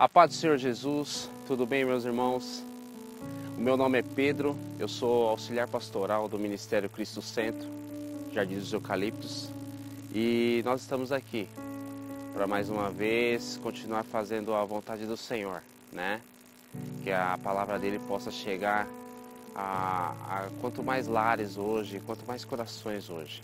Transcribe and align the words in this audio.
A 0.00 0.08
paz 0.08 0.30
do 0.30 0.36
Senhor 0.36 0.56
Jesus, 0.56 1.28
tudo 1.46 1.66
bem, 1.66 1.84
meus 1.84 2.06
irmãos? 2.06 2.64
O 3.54 3.60
meu 3.60 3.76
nome 3.76 3.98
é 3.98 4.02
Pedro, 4.02 4.56
eu 4.78 4.88
sou 4.88 5.28
auxiliar 5.28 5.68
pastoral 5.68 6.26
do 6.26 6.38
Ministério 6.38 6.88
Cristo 6.88 7.20
Centro, 7.20 7.68
Jardim 8.32 8.54
dos 8.54 8.72
Eucaliptos, 8.72 9.50
e 10.14 10.62
nós 10.64 10.80
estamos 10.80 11.12
aqui 11.12 11.46
para 12.32 12.46
mais 12.46 12.70
uma 12.70 12.90
vez 12.90 13.60
continuar 13.62 14.02
fazendo 14.02 14.54
a 14.54 14.64
vontade 14.64 15.04
do 15.04 15.18
Senhor, 15.18 15.62
né? 15.92 16.22
Que 17.04 17.12
a 17.12 17.38
palavra 17.44 17.78
dele 17.78 17.98
possa 18.08 18.30
chegar 18.30 18.88
a, 19.54 20.14
a 20.26 20.48
quanto 20.62 20.82
mais 20.82 21.06
lares 21.08 21.58
hoje, 21.58 22.00
quanto 22.06 22.24
mais 22.26 22.42
corações 22.42 23.10
hoje. 23.10 23.42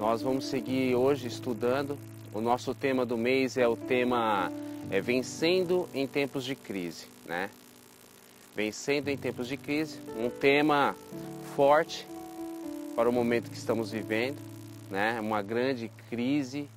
Nós 0.00 0.20
vamos 0.20 0.46
seguir 0.46 0.96
hoje 0.96 1.28
estudando. 1.28 1.96
O 2.34 2.40
nosso 2.40 2.74
tema 2.74 3.06
do 3.06 3.16
mês 3.16 3.56
é 3.56 3.68
o 3.68 3.76
tema 3.76 4.50
é, 4.90 5.00
Vencendo 5.00 5.88
em 5.94 6.06
Tempos 6.06 6.44
de 6.44 6.54
Crise, 6.54 7.06
né? 7.24 7.48
Vencendo 8.56 9.08
em 9.08 9.16
Tempos 9.16 9.46
de 9.46 9.56
Crise, 9.56 10.00
um 10.18 10.28
tema 10.28 10.96
forte 11.54 12.06
para 12.96 13.08
o 13.08 13.12
momento 13.12 13.50
que 13.50 13.56
estamos 13.56 13.92
vivendo, 13.92 14.38
né? 14.90 15.20
Uma 15.20 15.40
grande 15.40 15.90
crise, 16.10 16.68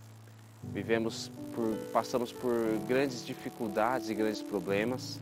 vivemos 0.64 1.32
por, 1.56 1.76
passamos 1.92 2.32
por 2.32 2.54
grandes 2.88 3.26
dificuldades 3.26 4.10
e 4.10 4.14
grandes 4.14 4.42
problemas, 4.42 5.20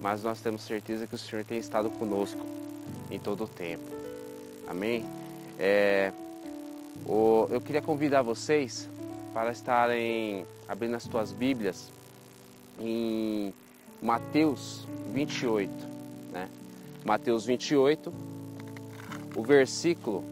mas 0.00 0.22
nós 0.22 0.40
temos 0.40 0.62
certeza 0.62 1.06
que 1.06 1.14
o 1.14 1.18
Senhor 1.18 1.44
tem 1.44 1.58
estado 1.58 1.90
conosco 1.90 2.40
em 3.10 3.18
todo 3.18 3.44
o 3.44 3.48
tempo. 3.48 3.84
Amém? 4.66 5.04
É, 5.58 6.12
o, 7.06 7.46
eu 7.50 7.60
queria 7.60 7.82
convidar 7.82 8.22
vocês 8.22 8.88
para 9.32 9.50
estarem 9.50 10.44
abrindo 10.68 10.94
as 10.94 11.06
tuas 11.06 11.32
Bíblias 11.32 11.90
em 12.78 13.54
Mateus 14.02 14.86
28, 15.12 15.72
né? 16.32 16.48
Mateus 17.04 17.44
28, 17.44 18.12
o 19.36 19.42
versículo 19.42 20.24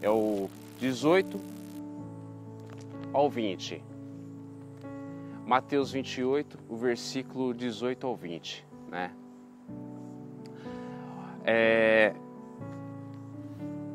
é 0.00 0.08
o 0.08 0.48
18 0.78 1.40
ao 3.12 3.28
20. 3.28 3.82
Mateus 5.46 5.92
28, 5.92 6.58
o 6.68 6.76
versículo 6.76 7.52
18 7.52 8.06
ao 8.06 8.16
20, 8.16 8.64
né? 8.88 9.10
É, 11.44 12.14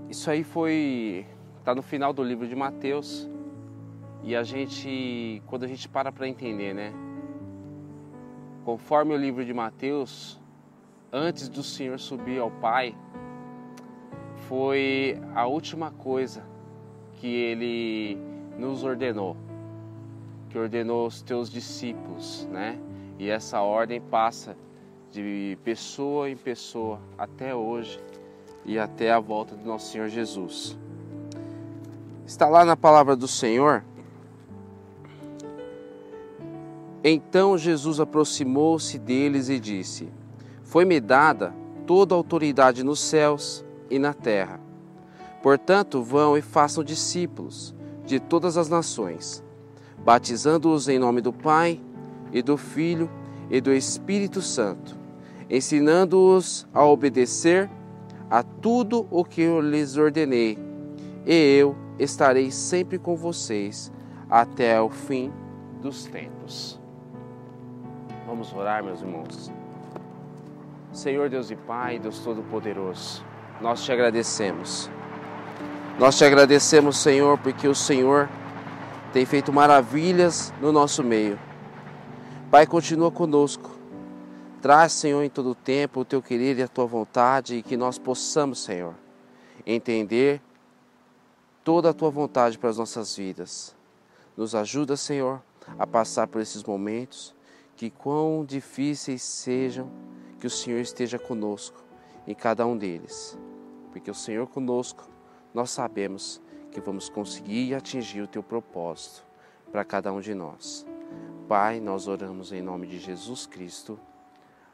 isso 0.09 0.29
aí 0.29 0.43
foi 0.43 1.25
tá 1.63 1.73
no 1.73 1.81
final 1.81 2.11
do 2.13 2.23
livro 2.23 2.47
de 2.47 2.55
Mateus 2.55 3.27
e 4.27 4.35
a 4.35 4.43
gente, 4.43 5.41
quando 5.47 5.63
a 5.63 5.67
gente 5.67 5.87
para 5.87 6.11
para 6.11 6.27
entender, 6.27 6.73
né? 6.73 6.91
Conforme 8.65 9.13
o 9.13 9.17
livro 9.17 9.45
de 9.45 9.53
Mateus, 9.53 10.37
antes 11.13 11.47
do 11.47 11.63
Senhor 11.63 11.97
subir 11.97 12.37
ao 12.37 12.51
Pai, 12.51 12.93
foi 14.49 15.17
a 15.33 15.47
última 15.47 15.91
coisa 15.91 16.43
que 17.13 17.25
ele 17.25 18.17
nos 18.57 18.83
ordenou, 18.83 19.37
que 20.49 20.57
ordenou 20.57 21.07
os 21.07 21.21
teus 21.21 21.49
discípulos, 21.49 22.45
né? 22.51 22.77
E 23.17 23.29
essa 23.29 23.61
ordem 23.61 24.01
passa 24.01 24.57
de 25.09 25.57
pessoa 25.63 26.29
em 26.29 26.35
pessoa 26.35 26.99
até 27.17 27.55
hoje 27.55 27.97
e 28.65 28.77
até 28.77 29.09
a 29.09 29.21
volta 29.21 29.55
do 29.55 29.65
nosso 29.65 29.89
Senhor 29.89 30.09
Jesus. 30.09 30.77
Está 32.25 32.49
lá 32.49 32.65
na 32.65 32.75
palavra 32.75 33.15
do 33.15 33.25
Senhor. 33.25 33.85
Então 37.03 37.57
Jesus 37.57 37.99
aproximou-se 37.99 38.97
deles 38.97 39.49
e 39.49 39.59
disse: 39.59 40.09
Foi-me 40.63 40.99
dada 40.99 41.53
toda 41.85 42.13
a 42.13 42.17
autoridade 42.17 42.83
nos 42.83 42.99
céus 42.99 43.63
e 43.89 43.99
na 43.99 44.13
terra. 44.13 44.59
Portanto, 45.41 46.01
vão 46.01 46.37
e 46.37 46.41
façam 46.41 46.83
discípulos 46.83 47.73
de 48.05 48.19
todas 48.19 48.57
as 48.57 48.67
nações, 48.67 49.43
batizando-os 50.03 50.89
em 50.89 50.97
nome 50.99 51.21
do 51.21 51.31
Pai 51.31 51.79
e 52.31 52.41
do 52.41 52.57
Filho 52.57 53.09
e 53.49 53.61
do 53.61 53.71
Espírito 53.71 54.41
Santo, 54.41 54.97
ensinando-os 55.49 56.67
a 56.73 56.83
obedecer 56.85 57.69
a 58.29 58.43
tudo 58.43 59.07
o 59.09 59.23
que 59.23 59.41
eu 59.41 59.61
lhes 59.61 59.95
ordenei, 59.95 60.57
e 61.25 61.57
eu 61.59 61.75
estarei 61.97 62.51
sempre 62.51 62.97
com 62.97 63.15
vocês 63.15 63.91
até 64.29 64.81
o 64.81 64.89
fim 64.89 65.31
dos 65.81 66.05
tempos. 66.05 66.86
Vamos 68.27 68.51
orar, 68.51 68.83
meus 68.83 68.99
irmãos. 68.99 69.49
Senhor 70.91 71.29
Deus 71.29 71.49
e 71.49 71.55
Pai, 71.55 71.97
Deus 71.97 72.19
Todo-Poderoso, 72.19 73.23
nós 73.61 73.81
te 73.81 73.89
agradecemos. 73.89 74.89
Nós 75.97 76.17
te 76.17 76.25
agradecemos, 76.25 76.97
Senhor, 76.97 77.37
porque 77.37 77.69
o 77.69 77.73
Senhor 77.73 78.27
tem 79.13 79.25
feito 79.25 79.53
maravilhas 79.53 80.53
no 80.59 80.73
nosso 80.73 81.05
meio. 81.05 81.39
Pai, 82.51 82.67
continua 82.67 83.09
conosco. 83.09 83.71
Traz, 84.61 84.91
Senhor, 84.91 85.23
em 85.23 85.29
todo 85.29 85.51
o 85.51 85.55
tempo 85.55 86.01
o 86.01 86.05
teu 86.05 86.21
querer 86.21 86.57
e 86.57 86.63
a 86.63 86.67
tua 86.67 86.85
vontade 86.85 87.55
e 87.55 87.63
que 87.63 87.77
nós 87.77 87.97
possamos, 87.97 88.61
Senhor, 88.61 88.93
entender 89.65 90.41
toda 91.63 91.91
a 91.91 91.93
tua 91.93 92.09
vontade 92.09 92.57
para 92.57 92.69
as 92.69 92.77
nossas 92.77 93.15
vidas. 93.15 93.73
Nos 94.35 94.53
ajuda, 94.53 94.97
Senhor, 94.97 95.41
a 95.79 95.87
passar 95.87 96.27
por 96.27 96.41
esses 96.41 96.61
momentos 96.61 97.36
que 97.77 97.91
quão 97.91 98.43
difíceis 98.43 99.21
sejam, 99.21 99.89
que 100.39 100.47
o 100.47 100.49
Senhor 100.49 100.79
esteja 100.79 101.19
conosco 101.19 101.83
em 102.25 102.33
cada 102.33 102.65
um 102.65 102.75
deles. 102.75 103.37
Porque 103.91 104.09
o 104.09 104.15
Senhor 104.15 104.47
conosco, 104.47 105.07
nós 105.53 105.69
sabemos 105.69 106.41
que 106.71 106.81
vamos 106.81 107.07
conseguir 107.07 107.75
atingir 107.75 108.21
o 108.21 108.27
teu 108.27 108.41
propósito 108.41 109.25
para 109.71 109.85
cada 109.85 110.11
um 110.11 110.19
de 110.19 110.33
nós. 110.33 110.87
Pai, 111.47 111.79
nós 111.79 112.07
oramos 112.07 112.51
em 112.51 112.63
nome 112.63 112.87
de 112.87 112.97
Jesus 112.97 113.45
Cristo. 113.45 113.99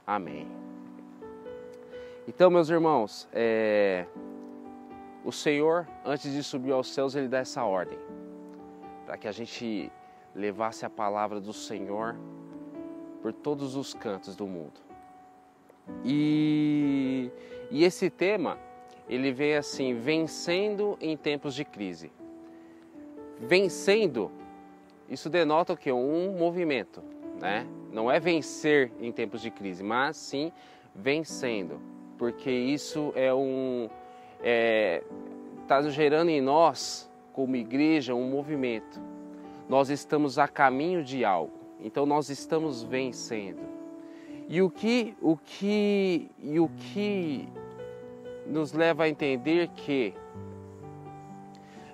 Amém. 0.07 0.47
Então, 2.25 2.49
meus 2.49 2.69
irmãos, 2.69 3.27
é... 3.33 4.05
o 5.25 5.31
Senhor, 5.31 5.85
antes 6.05 6.31
de 6.31 6.41
subir 6.41 6.71
aos 6.71 6.93
céus, 6.93 7.15
ele 7.15 7.27
dá 7.27 7.39
essa 7.39 7.65
ordem 7.65 7.99
para 9.05 9.17
que 9.17 9.27
a 9.27 9.31
gente 9.31 9.91
levasse 10.33 10.85
a 10.85 10.89
palavra 10.89 11.41
do 11.41 11.51
Senhor 11.51 12.15
por 13.23 13.31
todos 13.31 13.77
os 13.77 13.93
cantos 13.93 14.35
do 14.35 14.45
mundo. 14.45 14.81
E, 16.03 17.31
e 17.71 17.85
esse 17.85 18.09
tema, 18.09 18.59
ele 19.07 19.31
vem 19.31 19.55
assim, 19.55 19.93
vencendo 19.93 20.97
em 20.99 21.15
tempos 21.15 21.55
de 21.55 21.63
crise. 21.63 22.11
Vencendo, 23.39 24.29
isso 25.09 25.29
denota 25.29 25.71
o 25.71 25.77
que? 25.77 25.89
Um 25.89 26.37
movimento, 26.37 27.01
né? 27.39 27.65
Não 27.93 28.11
é 28.11 28.19
vencer 28.19 28.91
em 28.99 29.11
tempos 29.11 29.41
de 29.41 29.49
crise, 29.49 29.81
mas 29.83 30.17
sim 30.17 30.51
vencendo, 30.93 31.79
porque 32.17 32.51
isso 32.51 33.13
é 33.15 33.33
um 33.33 33.89
está 35.61 35.77
é, 35.77 35.89
gerando 35.89 36.29
em 36.29 36.41
nós, 36.41 37.09
como 37.31 37.55
igreja, 37.55 38.13
um 38.13 38.29
movimento. 38.29 39.01
Nós 39.69 39.89
estamos 39.89 40.37
a 40.37 40.45
caminho 40.45 41.01
de 41.01 41.23
algo. 41.23 41.62
Então 41.83 42.05
nós 42.05 42.29
estamos 42.29 42.81
vencendo. 42.81 43.61
E 44.47 44.61
o 44.61 44.69
que, 44.69 45.15
o 45.21 45.35
que, 45.35 46.31
e 46.39 46.59
o 46.59 46.69
que 46.69 47.49
nos 48.47 48.71
leva 48.71 49.03
a 49.03 49.09
entender 49.09 49.67
que 49.69 50.13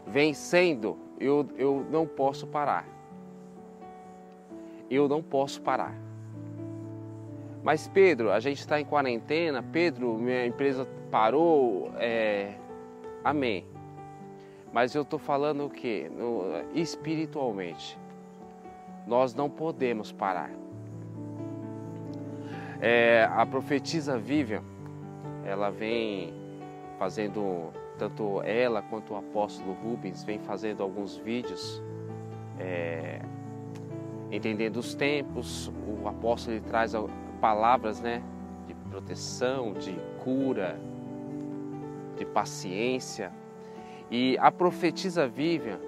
vencendo 0.06 0.96
eu, 1.20 1.48
eu 1.58 1.86
não 1.90 2.06
posso 2.06 2.46
parar. 2.46 2.88
Eu 4.90 5.08
não 5.08 5.24
posso 5.24 5.60
parar. 5.62 5.96
Mas 7.64 7.88
Pedro, 7.88 8.32
a 8.32 8.40
gente 8.40 8.60
está 8.60 8.80
em 8.80 8.86
quarentena, 8.86 9.64
Pedro, 9.64 10.18
minha 10.18 10.46
empresa 10.46 10.88
parou, 11.10 11.92
é... 11.98 12.54
amém. 13.24 13.66
Mas 14.72 14.94
eu 14.94 15.02
estou 15.02 15.20
falando 15.20 15.66
o 15.66 15.70
que? 15.70 16.10
espiritualmente 16.76 17.98
nós 19.10 19.34
não 19.34 19.50
podemos 19.50 20.12
parar. 20.12 20.52
É, 22.80 23.28
a 23.32 23.44
profetisa 23.44 24.20
Vivian, 24.20 24.62
ela 25.44 25.72
vem 25.72 26.32
fazendo, 27.00 27.74
tanto 27.98 28.40
ela 28.44 28.84
quanto 28.84 29.16
o 29.16 29.18
apóstolo 29.18 29.74
Rubens, 29.74 30.24
vem 30.24 30.38
fazendo 30.38 30.84
alguns 30.84 31.18
vídeos, 31.18 31.82
é, 32.60 33.20
entendendo 34.32 34.78
os 34.78 34.94
tempos. 34.94 35.72
O 35.88 36.08
apóstolo 36.08 36.58
ele 36.58 36.66
traz 36.66 36.94
palavras 37.42 38.00
né, 38.00 38.22
de 38.68 38.76
proteção, 38.92 39.74
de 39.74 39.98
cura, 40.24 40.80
de 42.16 42.26
paciência. 42.26 43.32
E 44.12 44.38
a 44.38 44.52
profetisa 44.52 45.28
Vivian, 45.28 45.80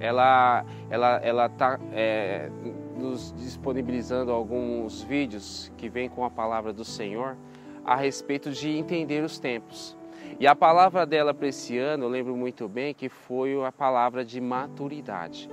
ela 0.00 0.64
ela 0.88 1.20
ela 1.22 1.48
tá 1.48 1.78
é, 1.92 2.50
nos 2.96 3.32
disponibilizando 3.36 4.32
alguns 4.32 5.02
vídeos 5.02 5.72
que 5.76 5.88
vêm 5.88 6.08
com 6.08 6.24
a 6.24 6.30
palavra 6.30 6.72
do 6.72 6.84
Senhor 6.84 7.36
a 7.84 7.94
respeito 7.94 8.50
de 8.50 8.70
entender 8.70 9.22
os 9.22 9.38
tempos. 9.38 9.96
E 10.38 10.46
a 10.46 10.54
palavra 10.54 11.04
dela 11.04 11.34
para 11.34 11.48
esse 11.48 11.76
ano, 11.78 12.04
eu 12.04 12.08
lembro 12.08 12.34
muito 12.36 12.68
bem 12.68 12.94
que 12.94 13.08
foi 13.08 13.62
a 13.64 13.70
palavra 13.70 14.24
de 14.24 14.40
maturidade. 14.40 15.50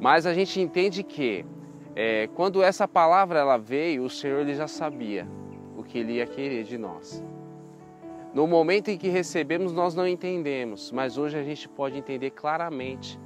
Mas 0.00 0.26
a 0.26 0.34
gente 0.34 0.60
entende 0.60 1.02
que 1.02 1.44
é, 1.96 2.28
quando 2.34 2.62
essa 2.62 2.86
palavra 2.86 3.38
ela 3.38 3.56
veio, 3.56 4.04
o 4.04 4.10
Senhor 4.10 4.40
ele 4.40 4.54
já 4.54 4.68
sabia 4.68 5.26
o 5.76 5.82
que 5.82 5.98
ele 5.98 6.14
ia 6.14 6.26
querer 6.26 6.64
de 6.64 6.76
nós. 6.76 7.24
No 8.38 8.46
momento 8.46 8.88
em 8.88 8.96
que 8.96 9.08
recebemos, 9.08 9.72
nós 9.72 9.96
não 9.96 10.06
entendemos, 10.06 10.92
mas 10.92 11.18
hoje 11.18 11.36
a 11.36 11.42
gente 11.42 11.68
pode 11.68 11.98
entender 11.98 12.30
claramente 12.30 13.18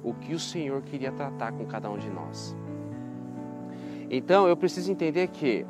o 0.00 0.14
que 0.14 0.32
o 0.32 0.38
Senhor 0.38 0.80
queria 0.82 1.10
tratar 1.10 1.50
com 1.50 1.66
cada 1.66 1.90
um 1.90 1.98
de 1.98 2.08
nós. 2.08 2.56
Então 4.08 4.46
eu 4.46 4.56
preciso 4.56 4.92
entender 4.92 5.26
que 5.26 5.66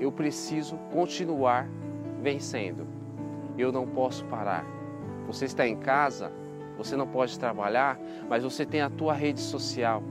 eu 0.00 0.10
preciso 0.10 0.76
continuar 0.92 1.68
vencendo. 2.20 2.84
Eu 3.56 3.70
não 3.70 3.86
posso 3.86 4.24
parar. 4.24 4.66
Você 5.28 5.44
está 5.44 5.68
em 5.68 5.76
casa, 5.76 6.32
você 6.76 6.96
não 6.96 7.06
pode 7.06 7.38
trabalhar, 7.38 7.96
mas 8.28 8.42
você 8.42 8.66
tem 8.66 8.80
a 8.80 8.90
tua 8.90 9.14
rede 9.14 9.38
social. 9.38 10.02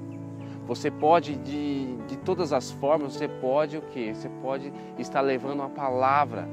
Você 0.70 0.92
pode 0.92 1.36
de, 1.38 1.98
de 2.06 2.16
todas 2.16 2.54
as 2.54 2.70
formas, 2.70 3.14
você 3.14 3.28
pode 3.28 3.76
o 3.76 3.82
que? 3.82 4.14
Você 4.14 4.30
pode 4.40 4.72
estar 5.00 5.20
levando 5.20 5.62
uma 5.62 5.70
palavra 5.70 6.48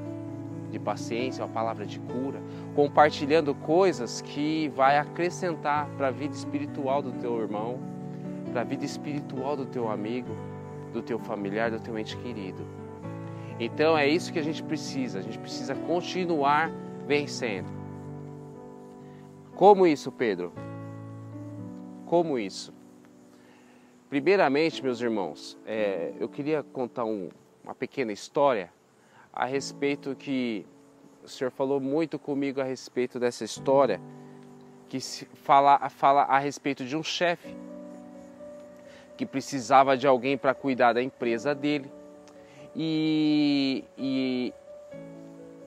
de 0.70 0.78
paciência, 0.78 1.44
uma 1.44 1.52
palavra 1.52 1.84
de 1.84 2.00
cura, 2.00 2.40
compartilhando 2.74 3.54
coisas 3.54 4.22
que 4.22 4.68
vai 4.70 4.96
acrescentar 4.96 5.86
para 5.98 6.08
a 6.08 6.10
vida 6.10 6.34
espiritual 6.34 7.02
do 7.02 7.12
teu 7.12 7.38
irmão, 7.38 7.78
para 8.50 8.62
a 8.62 8.64
vida 8.64 8.86
espiritual 8.86 9.54
do 9.54 9.66
teu 9.66 9.90
amigo, 9.90 10.34
do 10.94 11.02
teu 11.02 11.19
familiar, 11.19 11.70
do 11.70 11.78
teu 11.78 11.98
ente 11.98 12.16
querido. 12.16 12.64
Então 13.60 13.98
é 13.98 14.08
isso 14.08 14.32
que 14.32 14.38
a 14.38 14.42
gente 14.42 14.62
precisa, 14.62 15.19
a 15.19 15.22
gente 15.22 15.38
precisa 15.38 15.74
continuar 15.74 16.72
vencendo. 17.06 17.69
Como 19.54 19.86
isso, 19.86 20.10
Pedro? 20.10 20.54
Como 22.06 22.38
isso? 22.38 22.75
Primeiramente, 24.16 24.82
meus 24.82 24.98
irmãos, 25.02 25.58
é, 25.66 26.10
eu 26.18 26.26
queria 26.26 26.62
contar 26.62 27.04
um, 27.04 27.28
uma 27.62 27.74
pequena 27.74 28.10
história 28.10 28.72
a 29.30 29.44
respeito 29.44 30.16
que 30.16 30.64
o 31.22 31.28
senhor 31.28 31.50
falou 31.50 31.78
muito 31.80 32.18
comigo 32.18 32.58
a 32.58 32.64
respeito 32.64 33.20
dessa 33.20 33.44
história, 33.44 34.00
que 34.88 35.00
fala, 35.44 35.90
fala 35.90 36.22
a 36.22 36.38
respeito 36.38 36.82
de 36.82 36.96
um 36.96 37.02
chefe 37.02 37.54
que 39.18 39.26
precisava 39.26 39.98
de 39.98 40.06
alguém 40.06 40.38
para 40.38 40.54
cuidar 40.54 40.94
da 40.94 41.02
empresa 41.02 41.54
dele 41.54 41.92
e, 42.74 43.84
e, 43.98 44.54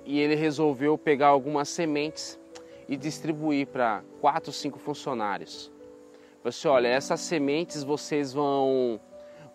e 0.05 0.19
ele 0.19 0.33
resolveu 0.33 0.97
pegar 0.97 1.27
algumas 1.27 1.69
sementes 1.69 2.39
e 2.87 2.97
distribuir 2.97 3.67
para 3.67 4.01
quatro, 4.19 4.51
cinco 4.51 4.79
funcionários. 4.79 5.71
Você 6.51 6.67
assim, 6.67 6.75
olha, 6.75 6.87
essas 6.87 7.19
sementes 7.19 7.83
vocês 7.83 8.33
vão 8.33 8.99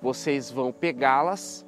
vocês 0.01 0.51
vão 0.51 0.71
pegá-las, 0.71 1.67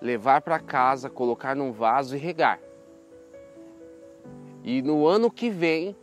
levar 0.00 0.40
para 0.40 0.58
casa, 0.60 1.10
colocar 1.10 1.56
num 1.56 1.72
vaso 1.72 2.14
e 2.16 2.18
regar. 2.18 2.60
E 4.62 4.80
no 4.82 5.06
ano 5.06 5.30
que 5.30 5.50
vem 5.50 5.96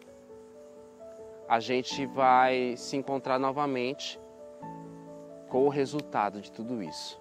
a 1.48 1.60
gente 1.60 2.06
vai 2.06 2.76
se 2.78 2.98
encontrar 2.98 3.40
novamente 3.40 4.20
com 5.48 5.66
o 5.66 5.70
resultado 5.70 6.42
de 6.42 6.52
tudo 6.52 6.84
isso 6.84 7.20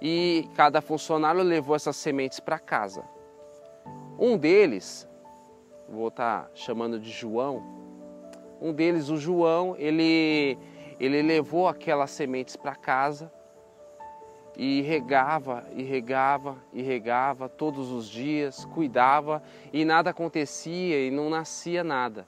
e 0.00 0.48
cada 0.54 0.80
funcionário 0.80 1.42
levou 1.42 1.74
essas 1.74 1.96
sementes 1.96 2.40
para 2.40 2.58
casa. 2.58 3.04
Um 4.18 4.36
deles, 4.36 5.07
vou 5.88 6.08
estar 6.08 6.44
tá 6.44 6.50
chamando 6.54 6.98
de 7.00 7.10
João, 7.10 7.62
um 8.60 8.72
deles, 8.72 9.08
o 9.08 9.16
João, 9.16 9.74
ele, 9.78 10.58
ele 10.98 11.22
levou 11.22 11.68
aquelas 11.68 12.10
sementes 12.10 12.56
para 12.56 12.74
casa 12.74 13.32
e 14.56 14.82
regava, 14.82 15.64
e 15.72 15.82
regava, 15.82 16.56
e 16.72 16.82
regava 16.82 17.48
todos 17.48 17.92
os 17.92 18.08
dias, 18.08 18.64
cuidava 18.66 19.42
e 19.72 19.84
nada 19.84 20.10
acontecia 20.10 21.06
e 21.06 21.10
não 21.10 21.30
nascia 21.30 21.84
nada 21.84 22.26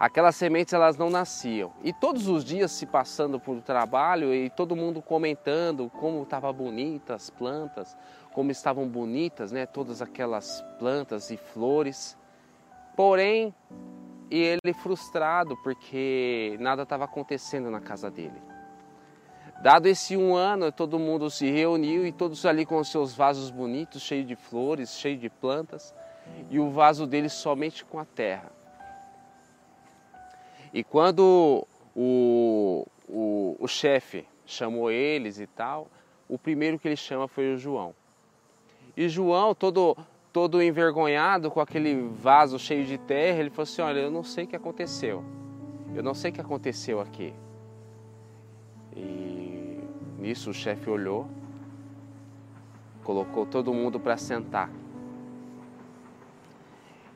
aquelas 0.00 0.34
sementes 0.34 0.72
elas 0.72 0.96
não 0.96 1.10
nasciam. 1.10 1.74
E 1.84 1.92
todos 1.92 2.26
os 2.26 2.42
dias 2.42 2.72
se 2.72 2.86
passando 2.86 3.38
por 3.38 3.60
trabalho 3.60 4.34
e 4.34 4.48
todo 4.48 4.74
mundo 4.74 5.02
comentando 5.02 5.90
como 5.90 6.22
estavam 6.22 6.54
bonitas 6.54 7.24
as 7.24 7.30
plantas, 7.30 7.94
como 8.32 8.50
estavam 8.50 8.88
bonitas, 8.88 9.52
né, 9.52 9.66
todas 9.66 10.00
aquelas 10.00 10.62
plantas 10.78 11.30
e 11.30 11.36
flores. 11.36 12.16
Porém, 12.96 13.54
ele 14.30 14.72
frustrado 14.72 15.56
porque 15.62 16.56
nada 16.60 16.82
estava 16.82 17.04
acontecendo 17.04 17.70
na 17.70 17.80
casa 17.80 18.10
dele. 18.10 18.40
Dado 19.62 19.86
esse 19.86 20.16
um 20.16 20.34
ano, 20.34 20.72
todo 20.72 20.98
mundo 20.98 21.28
se 21.28 21.50
reuniu 21.50 22.06
e 22.06 22.12
todos 22.12 22.46
ali 22.46 22.64
com 22.64 22.82
seus 22.82 23.14
vasos 23.14 23.50
bonitos, 23.50 24.00
cheios 24.00 24.26
de 24.26 24.34
flores, 24.34 24.94
cheios 24.94 25.20
de 25.20 25.28
plantas, 25.28 25.94
e 26.48 26.58
o 26.58 26.70
vaso 26.70 27.06
dele 27.06 27.28
somente 27.28 27.84
com 27.84 27.98
a 27.98 28.04
terra. 28.04 28.50
E 30.72 30.82
quando 30.82 31.66
o, 31.94 32.86
o, 33.06 33.56
o 33.58 33.68
chefe 33.68 34.26
chamou 34.46 34.90
eles 34.90 35.38
e 35.38 35.46
tal, 35.46 35.88
o 36.28 36.38
primeiro 36.38 36.78
que 36.78 36.88
ele 36.88 36.96
chama 36.96 37.28
foi 37.28 37.52
o 37.52 37.58
João. 37.58 37.94
E 38.96 39.08
João, 39.08 39.54
todo, 39.54 39.96
todo 40.32 40.62
envergonhado 40.62 41.50
com 41.50 41.60
aquele 41.60 42.08
vaso 42.08 42.58
cheio 42.58 42.84
de 42.84 42.98
terra, 42.98 43.40
ele 43.40 43.50
falou 43.50 43.64
assim: 43.64 43.82
Olha, 43.82 44.00
eu 44.00 44.10
não 44.10 44.22
sei 44.22 44.44
o 44.44 44.46
que 44.46 44.56
aconteceu. 44.56 45.24
Eu 45.94 46.02
não 46.02 46.14
sei 46.14 46.30
o 46.30 46.34
que 46.34 46.40
aconteceu 46.40 47.00
aqui. 47.00 47.32
E 48.96 49.80
nisso 50.18 50.50
o 50.50 50.54
chefe 50.54 50.88
olhou, 50.90 51.28
colocou 53.02 53.46
todo 53.46 53.72
mundo 53.72 53.98
para 53.98 54.16
sentar 54.16 54.70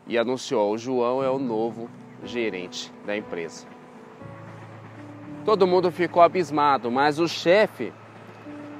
e 0.06 0.19
anunciou: 0.19 0.73
O 0.73 0.79
João 0.79 1.23
é 1.23 1.31
o 1.31 1.38
novo 1.38 1.88
gerente 2.23 2.93
da 3.05 3.17
empresa. 3.17 3.67
Todo 5.44 5.67
mundo 5.67 5.91
ficou 5.91 6.22
abismado, 6.22 6.91
mas 6.91 7.19
o 7.19 7.29
chefe, 7.29 7.93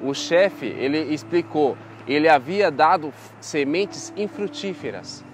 o 0.03 0.15
chefe, 0.15 0.67
ele 0.67 0.99
explicou, 1.13 1.77
ele 2.07 2.29
havia 2.29 2.71
dado 2.71 3.13
sementes 3.41 4.13
infrutíferas. 4.17 5.25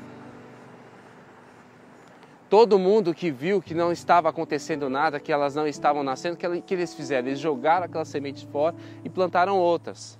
Todo 2.49 2.79
mundo 2.79 3.15
que 3.15 3.31
viu 3.31 3.63
que 3.63 3.75
não 3.75 3.93
estava 3.93 4.29
acontecendo 4.29 4.91
nada, 4.91 5.21
que 5.21 5.33
elas 5.33 5.55
não 5.55 5.67
estavam 5.67 6.03
nascendo, 6.03 6.37
que, 6.37 6.61
que 6.63 6.75
eles 6.75 6.93
fizeram? 6.95 7.29
Eles 7.29 7.39
jogaram 7.39 7.85
aquelas 7.85 8.09
sementes 8.09 8.43
fora 8.43 8.75
e 9.05 9.09
plantaram 9.09 9.57
outras. 9.57 10.19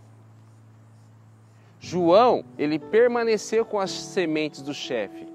João, 1.81 2.45
ele 2.59 2.79
permaneceu 2.79 3.65
com 3.65 3.81
as 3.81 3.91
sementes 3.91 4.63
do 4.63 4.75
chefe. 4.75 5.27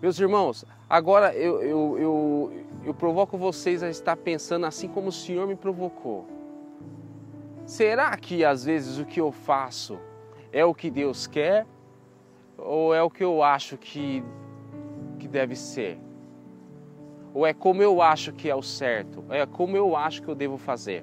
Meus 0.00 0.18
irmãos, 0.18 0.64
agora 0.90 1.32
eu, 1.32 1.62
eu, 1.62 1.98
eu, 1.98 2.52
eu 2.86 2.94
provoco 2.94 3.38
vocês 3.38 3.84
a 3.84 3.90
estar 3.90 4.16
pensando 4.16 4.66
assim 4.66 4.88
como 4.88 5.10
o 5.10 5.12
Senhor 5.12 5.46
me 5.46 5.54
provocou. 5.54 6.26
Será 7.72 8.14
que 8.18 8.44
às 8.44 8.66
vezes 8.66 8.98
o 8.98 9.06
que 9.06 9.18
eu 9.18 9.32
faço 9.32 9.98
é 10.52 10.62
o 10.62 10.74
que 10.74 10.90
Deus 10.90 11.26
quer 11.26 11.66
ou 12.58 12.94
é 12.94 13.02
o 13.02 13.08
que 13.08 13.24
eu 13.24 13.42
acho 13.42 13.78
que, 13.78 14.22
que 15.18 15.26
deve 15.26 15.56
ser? 15.56 15.98
Ou 17.32 17.46
é 17.46 17.54
como 17.54 17.82
eu 17.82 18.02
acho 18.02 18.30
que 18.34 18.50
é 18.50 18.54
o 18.54 18.60
certo? 18.60 19.24
É 19.30 19.46
como 19.46 19.74
eu 19.74 19.96
acho 19.96 20.20
que 20.20 20.28
eu 20.28 20.34
devo 20.34 20.58
fazer? 20.58 21.02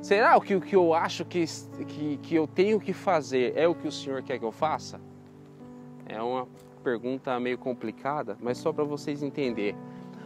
Será 0.00 0.40
que 0.40 0.54
o 0.54 0.60
que 0.62 0.74
eu 0.74 0.94
acho 0.94 1.26
que, 1.26 1.44
que, 1.86 2.16
que 2.16 2.34
eu 2.34 2.46
tenho 2.46 2.80
que 2.80 2.94
fazer 2.94 3.52
é 3.54 3.68
o 3.68 3.74
que 3.74 3.86
o 3.86 3.92
Senhor 3.92 4.22
quer 4.22 4.38
que 4.38 4.46
eu 4.46 4.52
faça? 4.52 4.98
É 6.06 6.18
uma 6.22 6.48
pergunta 6.82 7.38
meio 7.38 7.58
complicada, 7.58 8.38
mas 8.40 8.56
só 8.56 8.72
para 8.72 8.84
vocês 8.84 9.22
entenderem. 9.22 9.76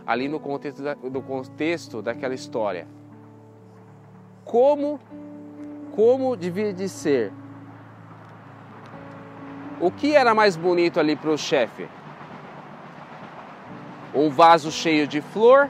Ali 0.07 0.29
no 0.29 0.39
contexto, 0.39 0.85
da, 0.85 0.95
no 0.95 1.21
contexto 1.21 2.01
daquela 2.01 2.33
história. 2.33 2.87
Como, 4.45 5.01
como 5.95 6.37
devia 6.37 6.73
de 6.73 6.89
ser? 6.89 7.33
O 9.81 9.91
que 9.91 10.15
era 10.15 10.35
mais 10.35 10.57
bonito 10.57 10.99
ali 10.99 11.17
para 11.17 11.31
o 11.31 11.39
chefe? 11.39 11.89
Um 14.15 14.29
vaso 14.29 14.71
cheio 14.71 15.07
de 15.07 15.21
flor 15.21 15.69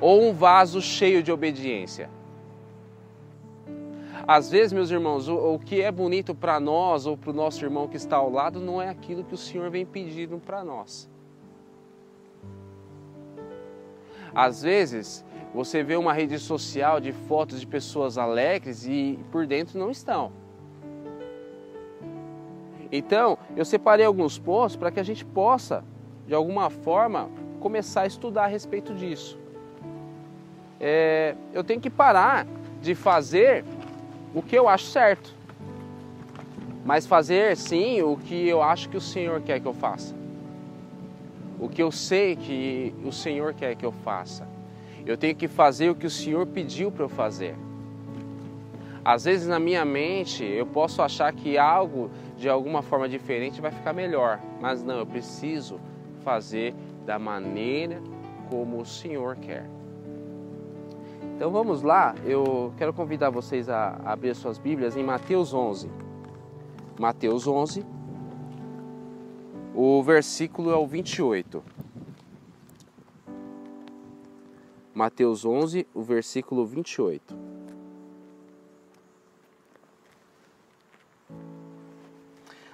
ou 0.00 0.28
um 0.28 0.32
vaso 0.32 0.80
cheio 0.80 1.22
de 1.22 1.30
obediência? 1.30 2.10
Às 4.26 4.50
vezes, 4.50 4.72
meus 4.72 4.90
irmãos, 4.90 5.28
o, 5.28 5.54
o 5.54 5.58
que 5.58 5.80
é 5.80 5.92
bonito 5.92 6.34
para 6.34 6.58
nós 6.58 7.06
ou 7.06 7.16
para 7.16 7.30
o 7.30 7.34
nosso 7.34 7.64
irmão 7.64 7.86
que 7.86 7.96
está 7.96 8.16
ao 8.16 8.28
lado 8.28 8.60
não 8.60 8.82
é 8.82 8.88
aquilo 8.88 9.22
que 9.22 9.34
o 9.34 9.38
Senhor 9.38 9.70
vem 9.70 9.86
pedindo 9.86 10.38
para 10.38 10.64
nós. 10.64 11.08
Às 14.34 14.62
vezes, 14.62 15.24
você 15.56 15.82
vê 15.82 15.96
uma 15.96 16.12
rede 16.12 16.38
social 16.38 17.00
de 17.00 17.12
fotos 17.12 17.58
de 17.58 17.66
pessoas 17.66 18.18
alegres 18.18 18.86
e 18.86 19.18
por 19.32 19.46
dentro 19.46 19.78
não 19.78 19.90
estão. 19.90 20.30
Então, 22.92 23.38
eu 23.56 23.64
separei 23.64 24.04
alguns 24.04 24.38
pontos 24.38 24.76
para 24.76 24.90
que 24.90 25.00
a 25.00 25.02
gente 25.02 25.24
possa, 25.24 25.82
de 26.26 26.34
alguma 26.34 26.68
forma, 26.68 27.30
começar 27.58 28.02
a 28.02 28.06
estudar 28.06 28.44
a 28.44 28.46
respeito 28.48 28.92
disso. 28.92 29.38
É, 30.78 31.34
eu 31.54 31.64
tenho 31.64 31.80
que 31.80 31.88
parar 31.88 32.46
de 32.82 32.94
fazer 32.94 33.64
o 34.34 34.42
que 34.42 34.54
eu 34.54 34.68
acho 34.68 34.84
certo, 34.84 35.34
mas 36.84 37.06
fazer 37.06 37.56
sim 37.56 38.02
o 38.02 38.18
que 38.18 38.46
eu 38.46 38.62
acho 38.62 38.90
que 38.90 38.96
o 38.98 39.00
Senhor 39.00 39.40
quer 39.40 39.58
que 39.58 39.66
eu 39.66 39.72
faça. 39.72 40.14
O 41.58 41.66
que 41.66 41.82
eu 41.82 41.90
sei 41.90 42.36
que 42.36 42.94
o 43.02 43.10
Senhor 43.10 43.54
quer 43.54 43.74
que 43.74 43.86
eu 43.86 43.90
faça. 43.90 44.55
Eu 45.06 45.16
tenho 45.16 45.36
que 45.36 45.46
fazer 45.46 45.88
o 45.88 45.94
que 45.94 46.06
o 46.06 46.10
Senhor 46.10 46.44
pediu 46.46 46.90
para 46.90 47.04
eu 47.04 47.08
fazer. 47.08 47.54
Às 49.04 49.24
vezes 49.24 49.46
na 49.46 49.60
minha 49.60 49.84
mente 49.84 50.44
eu 50.44 50.66
posso 50.66 51.00
achar 51.00 51.32
que 51.32 51.56
algo 51.56 52.10
de 52.36 52.48
alguma 52.48 52.82
forma 52.82 53.08
diferente 53.08 53.60
vai 53.60 53.70
ficar 53.70 53.92
melhor, 53.92 54.40
mas 54.60 54.82
não, 54.82 54.98
eu 54.98 55.06
preciso 55.06 55.78
fazer 56.24 56.74
da 57.06 57.16
maneira 57.16 58.02
como 58.50 58.80
o 58.80 58.84
Senhor 58.84 59.36
quer. 59.36 59.64
Então 61.36 61.52
vamos 61.52 61.82
lá, 61.82 62.16
eu 62.24 62.72
quero 62.76 62.92
convidar 62.92 63.30
vocês 63.30 63.68
a 63.68 64.00
abrir 64.04 64.34
suas 64.34 64.58
Bíblias 64.58 64.96
em 64.96 65.04
Mateus 65.04 65.54
11. 65.54 65.88
Mateus 66.98 67.46
11, 67.46 67.84
o 69.72 70.02
versículo 70.02 70.72
é 70.72 70.76
o 70.76 70.86
28. 70.86 71.62
Mateus 74.96 75.44
11, 75.44 75.86
o 75.92 76.00
versículo 76.00 76.64
28. 76.64 77.36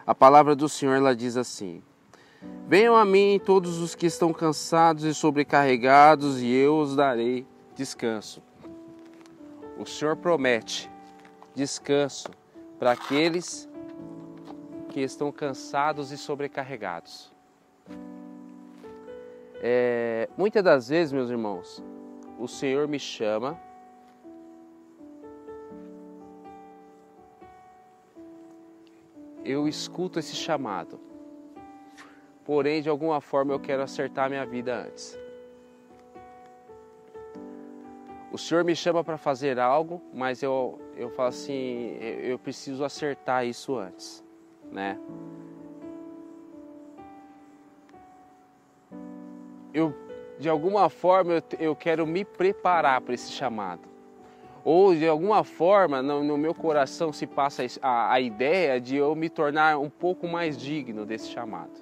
A 0.07 0.15
palavra 0.15 0.55
do 0.55 0.69
Senhor 0.69 0.95
ela 0.95 1.17
diz 1.17 1.37
assim: 1.37 1.83
Venham 2.69 2.95
a 2.95 3.05
mim 3.05 3.41
todos 3.45 3.79
os 3.79 3.97
que 3.97 4.07
estão 4.07 4.33
cansados 4.33 5.03
e 5.03 5.13
sobrecarregados, 5.13 6.41
e 6.41 6.49
eu 6.49 6.79
os 6.79 6.95
darei 6.95 7.45
descanso. 7.75 8.41
O 9.77 9.85
Senhor 9.85 10.15
promete 10.15 10.89
descanso 11.57 12.29
para 12.79 12.93
aqueles 12.93 13.69
que 14.91 15.01
estão 15.01 15.33
cansados 15.33 16.13
e 16.13 16.17
sobrecarregados. 16.17 17.33
É, 19.61 20.29
muitas 20.37 20.63
das 20.63 20.89
vezes, 20.89 21.13
meus 21.13 21.29
irmãos, 21.29 21.83
o 22.43 22.49
Senhor 22.49 22.89
me 22.89 22.99
chama 22.99 23.57
eu 29.45 29.69
escuto 29.69 30.19
esse 30.19 30.35
chamado. 30.35 31.01
Porém, 32.45 32.83
de 32.83 32.89
alguma 32.89 33.21
forma 33.21 33.53
eu 33.53 33.61
quero 33.61 33.83
acertar 33.83 34.29
minha 34.29 34.45
vida 34.45 34.75
antes. 34.87 35.17
O 38.33 38.39
Senhor 38.39 38.65
me 38.65 38.75
chama 38.75 39.05
para 39.05 39.17
fazer 39.17 39.61
algo, 39.61 40.03
mas 40.13 40.43
eu, 40.43 40.81
eu 40.97 41.11
falo 41.11 41.29
assim, 41.29 41.97
eu 42.01 42.39
preciso 42.39 42.85
acertar 42.85 43.47
isso 43.47 43.77
antes, 43.77 44.25
né? 44.71 44.99
De 50.43 50.49
alguma 50.49 50.91
forma, 50.91 51.35
eu, 51.35 51.43
eu 51.61 51.77
quero 51.77 52.05
me 52.05 52.25
preparar 52.25 53.01
para 53.01 53.15
esse 53.15 53.31
chamado. 53.31 53.89
Ou 54.65 54.95
de 54.95 55.07
alguma 55.07 55.45
forma, 55.45 56.03
no, 56.03 56.23
no 56.25 56.37
meu 56.37 56.53
coração 56.53 57.13
se 57.13 57.27
passa 57.27 57.63
a, 57.81 58.13
a 58.13 58.21
ideia 58.21 58.81
de 58.81 58.97
eu 58.97 59.15
me 59.15 59.29
tornar 59.29 59.79
um 59.79 59.89
pouco 59.89 60.27
mais 60.27 60.57
digno 60.57 61.07
desse 61.07 61.29
chamado. 61.29 61.81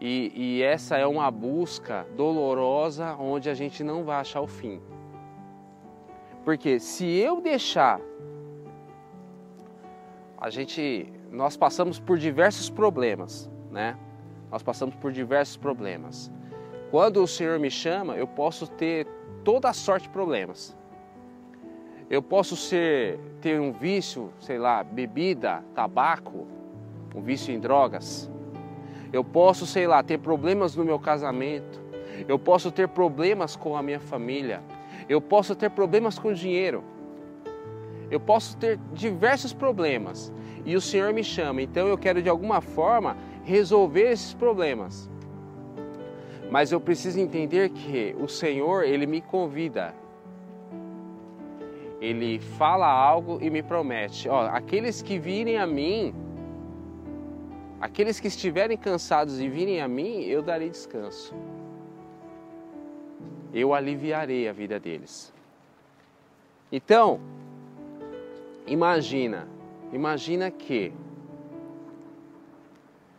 E, 0.00 0.32
e, 0.34 0.62
essa 0.62 0.96
é 0.96 1.06
uma 1.06 1.30
busca 1.30 2.06
dolorosa 2.16 3.16
onde 3.16 3.50
a 3.50 3.54
gente 3.54 3.84
não 3.84 4.04
vai 4.04 4.20
achar 4.20 4.40
o 4.40 4.46
fim. 4.46 4.80
Porque 6.44 6.78
se 6.80 7.04
eu 7.04 7.40
deixar, 7.40 8.00
a 10.38 10.48
gente, 10.48 11.12
nós 11.30 11.56
passamos 11.56 11.98
por 11.98 12.16
diversos 12.16 12.70
problemas, 12.70 13.50
né? 13.70 13.98
Nós 14.50 14.62
passamos 14.62 14.94
por 14.94 15.12
diversos 15.12 15.56
problemas. 15.56 16.30
Quando 16.90 17.22
o 17.22 17.26
Senhor 17.26 17.58
me 17.58 17.70
chama, 17.70 18.16
eu 18.16 18.26
posso 18.26 18.66
ter 18.66 19.06
toda 19.44 19.68
a 19.68 19.72
sorte 19.72 20.04
de 20.04 20.10
problemas. 20.10 20.76
Eu 22.08 22.22
posso 22.22 22.56
ser 22.56 23.18
ter 23.40 23.60
um 23.60 23.72
vício, 23.72 24.32
sei 24.40 24.58
lá, 24.58 24.82
bebida, 24.82 25.62
tabaco, 25.74 26.46
um 27.14 27.20
vício 27.20 27.54
em 27.54 27.60
drogas 27.60 28.30
eu 29.12 29.24
posso, 29.24 29.66
sei 29.66 29.86
lá, 29.86 30.02
ter 30.02 30.18
problemas 30.18 30.76
no 30.76 30.84
meu 30.84 30.98
casamento. 30.98 31.80
Eu 32.28 32.38
posso 32.38 32.70
ter 32.70 32.88
problemas 32.88 33.56
com 33.56 33.76
a 33.76 33.82
minha 33.82 34.00
família. 34.00 34.62
Eu 35.08 35.20
posso 35.20 35.54
ter 35.54 35.70
problemas 35.70 36.18
com 36.18 36.32
dinheiro. 36.32 36.84
Eu 38.10 38.20
posso 38.20 38.56
ter 38.56 38.78
diversos 38.92 39.52
problemas. 39.52 40.32
E 40.64 40.76
o 40.76 40.80
Senhor 40.80 41.12
me 41.12 41.24
chama. 41.24 41.62
Então 41.62 41.88
eu 41.88 41.96
quero 41.96 42.22
de 42.22 42.28
alguma 42.28 42.60
forma 42.60 43.16
resolver 43.44 44.10
esses 44.10 44.34
problemas. 44.34 45.10
Mas 46.50 46.72
eu 46.72 46.80
preciso 46.80 47.20
entender 47.20 47.70
que 47.70 48.16
o 48.18 48.26
Senhor, 48.26 48.84
ele 48.84 49.06
me 49.06 49.20
convida. 49.20 49.94
Ele 52.00 52.38
fala 52.38 52.86
algo 52.86 53.38
e 53.42 53.50
me 53.50 53.62
promete, 53.62 54.28
ó, 54.28 54.46
aqueles 54.46 55.02
que 55.02 55.18
virem 55.18 55.58
a 55.58 55.66
mim, 55.66 56.14
Aqueles 57.80 58.18
que 58.18 58.26
estiverem 58.26 58.76
cansados 58.76 59.40
e 59.40 59.48
virem 59.48 59.80
a 59.80 59.86
mim, 59.86 60.22
eu 60.22 60.42
darei 60.42 60.68
descanso. 60.68 61.32
Eu 63.54 63.72
aliviarei 63.72 64.48
a 64.48 64.52
vida 64.52 64.80
deles. 64.80 65.32
Então, 66.72 67.20
imagina, 68.66 69.46
imagina 69.92 70.50
que 70.50 70.92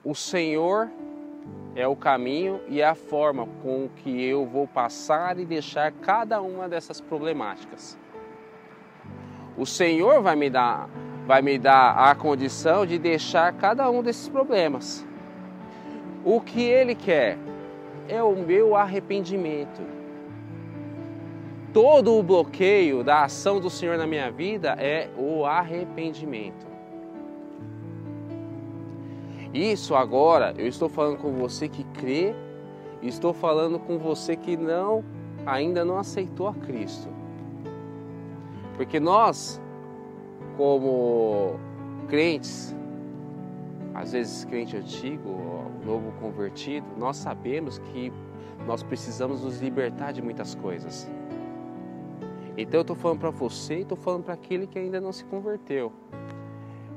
o 0.03 0.13
Senhor 0.13 0.91
é 1.79 1.87
o 1.87 1.95
caminho 1.95 2.59
e 2.67 2.81
é 2.81 2.85
a 2.85 2.93
forma 2.93 3.47
com 3.63 3.87
que 3.95 4.21
eu 4.21 4.45
vou 4.45 4.67
passar 4.67 5.39
e 5.39 5.45
deixar 5.45 5.91
cada 5.93 6.41
uma 6.41 6.67
dessas 6.67 6.99
problemáticas. 6.99 7.97
O 9.57 9.65
Senhor 9.65 10.21
vai 10.21 10.35
me 10.35 10.49
dar 10.49 10.89
vai 11.25 11.43
me 11.43 11.59
dar 11.59 12.09
a 12.09 12.15
condição 12.15 12.87
de 12.87 12.97
deixar 12.97 13.53
cada 13.53 13.87
um 13.89 14.01
desses 14.01 14.27
problemas. 14.27 15.05
O 16.25 16.41
que 16.41 16.63
Ele 16.63 16.95
quer 16.95 17.37
é 18.07 18.21
o 18.23 18.35
meu 18.35 18.75
arrependimento. 18.75 19.79
Todo 21.71 22.17
o 22.17 22.23
bloqueio 22.23 23.03
da 23.03 23.25
ação 23.25 23.59
do 23.59 23.69
Senhor 23.69 23.95
na 23.95 24.07
minha 24.07 24.31
vida 24.31 24.75
é 24.79 25.07
o 25.15 25.45
arrependimento. 25.45 26.68
Isso 29.53 29.95
agora 29.95 30.53
eu 30.57 30.67
estou 30.67 30.87
falando 30.87 31.17
com 31.17 31.31
você 31.33 31.67
que 31.67 31.83
crê, 31.85 32.35
estou 33.01 33.33
falando 33.33 33.79
com 33.79 33.97
você 33.97 34.35
que 34.35 34.55
não 34.55 35.03
ainda 35.45 35.83
não 35.83 35.97
aceitou 35.97 36.47
a 36.47 36.53
Cristo. 36.53 37.09
Porque 38.75 38.99
nós 38.99 39.61
como 40.55 41.57
crentes, 42.09 42.75
às 43.93 44.11
vezes 44.11 44.43
crente 44.45 44.75
antigo, 44.75 45.39
novo 45.85 46.11
convertido, 46.19 46.85
nós 46.97 47.17
sabemos 47.17 47.79
que 47.79 48.11
nós 48.67 48.83
precisamos 48.83 49.43
nos 49.43 49.61
libertar 49.61 50.11
de 50.11 50.21
muitas 50.21 50.53
coisas. 50.55 51.09
Então 52.57 52.79
eu 52.79 52.81
estou 52.81 52.95
falando 52.95 53.19
para 53.19 53.29
você 53.29 53.77
e 53.77 53.81
estou 53.81 53.97
falando 53.97 54.25
para 54.25 54.33
aquele 54.33 54.67
que 54.67 54.77
ainda 54.77 54.99
não 54.99 55.13
se 55.13 55.23
converteu. 55.25 55.93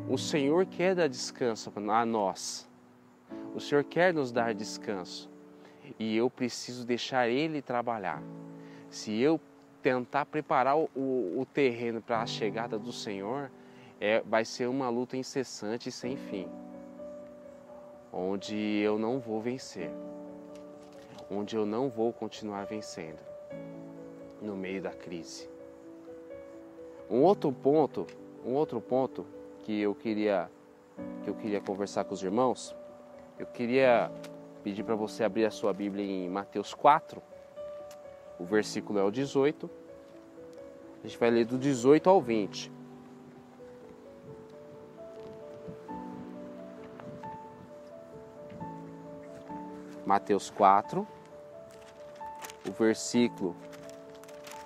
O 0.08 0.18
Senhor 0.18 0.66
quer 0.66 0.94
dar 0.94 1.08
descanso 1.08 1.72
a 1.76 2.04
nós. 2.04 2.68
O 3.54 3.60
Senhor 3.60 3.84
quer 3.84 4.12
nos 4.12 4.32
dar 4.32 4.52
descanso. 4.52 5.30
E 5.98 6.16
eu 6.16 6.28
preciso 6.28 6.84
deixar 6.84 7.28
Ele 7.28 7.62
trabalhar. 7.62 8.22
Se 8.90 9.18
eu 9.20 9.40
tentar 9.82 10.26
preparar 10.26 10.76
o, 10.76 10.88
o 10.94 11.46
terreno 11.52 12.00
para 12.00 12.22
a 12.22 12.26
chegada 12.26 12.78
do 12.78 12.92
Senhor 12.92 13.50
é, 14.00 14.20
vai 14.20 14.44
ser 14.44 14.68
uma 14.68 14.88
luta 14.88 15.16
incessante 15.16 15.88
e 15.88 15.92
sem 15.92 16.16
fim, 16.16 16.48
onde 18.12 18.56
eu 18.56 18.98
não 18.98 19.18
vou 19.18 19.40
vencer, 19.40 19.90
onde 21.30 21.56
eu 21.56 21.64
não 21.64 21.88
vou 21.88 22.12
continuar 22.12 22.64
vencendo 22.64 23.18
no 24.40 24.56
meio 24.56 24.82
da 24.82 24.90
crise, 24.90 25.48
Um 27.08 27.22
outro 27.22 27.52
ponto, 27.52 28.06
um 28.44 28.54
outro 28.54 28.80
ponto 28.80 29.26
que 29.62 29.80
eu 29.80 29.94
queria 29.94 30.50
que 31.24 31.30
eu 31.30 31.34
queria 31.34 31.60
conversar 31.60 32.04
com 32.04 32.14
os 32.14 32.22
irmãos, 32.22 32.74
eu 33.38 33.46
queria 33.46 34.10
pedir 34.62 34.84
para 34.84 34.94
você 34.94 35.24
abrir 35.24 35.44
a 35.44 35.50
sua 35.50 35.72
Bíblia 35.72 36.04
em 36.04 36.28
Mateus 36.28 36.74
4. 36.74 37.22
O 38.38 38.44
versículo 38.44 38.98
é 38.98 39.04
o 39.04 39.10
18. 39.10 39.70
A 41.02 41.06
gente 41.06 41.18
vai 41.18 41.30
ler 41.30 41.46
do 41.46 41.58
18 41.58 42.10
ao 42.10 42.20
20. 42.20 42.70
Mateus 50.04 50.50
4, 50.50 51.06
o 52.68 52.72
versículo 52.72 53.56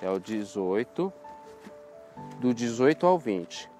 é 0.01 0.11
o 0.11 0.19
18, 0.19 1.13
do 2.41 2.53
18 2.53 3.07
ao 3.07 3.19
20. 3.19 3.76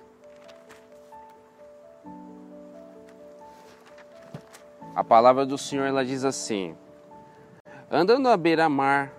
A 4.97 5.05
palavra 5.05 5.45
do 5.45 5.59
Senhor 5.59 5.85
ela 5.85 6.03
diz 6.03 6.25
assim: 6.25 6.75
Andando 7.91 8.31
à 8.31 8.37
beira-mar, 8.39 9.13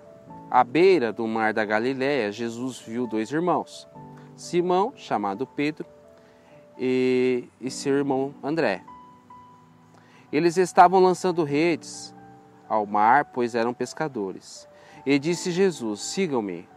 à 0.50 0.63
beira 0.63 1.13
do 1.13 1.27
mar 1.27 1.53
da 1.53 1.63
Galiléia, 1.63 2.31
Jesus 2.31 2.79
viu 2.79 3.05
dois 3.05 3.31
irmãos, 3.31 3.88
Simão, 4.36 4.91
chamado 4.96 5.46
Pedro, 5.46 5.86
e, 6.79 7.48
e 7.62 7.69
seu 7.69 7.93
irmão 7.93 8.34
André. 8.41 8.84
Eles 10.34 10.57
estavam 10.57 11.00
lançando 11.00 11.43
redes 11.43 12.12
ao 12.67 12.88
mar, 12.88 13.25
pois 13.25 13.53
eram 13.53 13.72
pescadores. 13.72 14.67
E 15.05 15.19
disse 15.19 15.51
Jesus: 15.51 16.01
Sigam-me, 16.01 16.67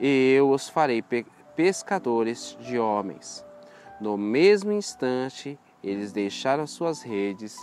e 0.00 0.34
eu 0.36 0.50
os 0.50 0.68
farei 0.68 1.00
pe 1.00 1.24
pescadores 1.54 2.58
de 2.60 2.76
homens. 2.76 3.44
No 4.00 4.16
mesmo 4.18 4.72
instante, 4.72 5.56
eles 5.80 6.10
deixaram 6.10 6.66
suas 6.66 7.02
redes 7.02 7.56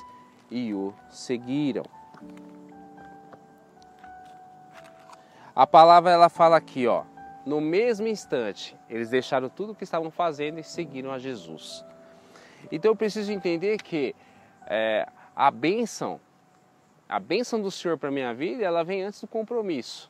e 0.50 0.74
o 0.74 0.94
seguiram. 1.10 1.84
A 5.56 5.66
palavra 5.66 6.12
ela 6.12 6.30
fala 6.30 6.58
aqui, 6.58 6.86
ó, 6.88 7.04
no 7.46 7.62
mesmo 7.62 8.08
instante, 8.08 8.76
eles 8.90 9.10
deixaram 9.10 9.50
tudo 9.50 9.72
o 9.72 9.76
que 9.76 9.84
estavam 9.84 10.12
fazendo 10.12 10.60
e 10.60 10.64
seguiram 10.64 11.12
a 11.12 11.20
Jesus. 11.20 11.86
Então 12.72 12.92
eu 12.92 12.96
preciso 12.96 13.32
entender 13.32 13.78
que 13.78 14.16
é, 14.68 15.08
a 15.36 15.50
bênção 15.52 16.20
a 17.08 17.20
bênção 17.20 17.62
do 17.62 17.70
Senhor 17.70 17.98
para 17.98 18.10
minha 18.10 18.34
vida, 18.34 18.64
ela 18.64 18.84
vem 18.84 19.04
antes 19.04 19.22
do 19.22 19.28
compromisso, 19.28 20.10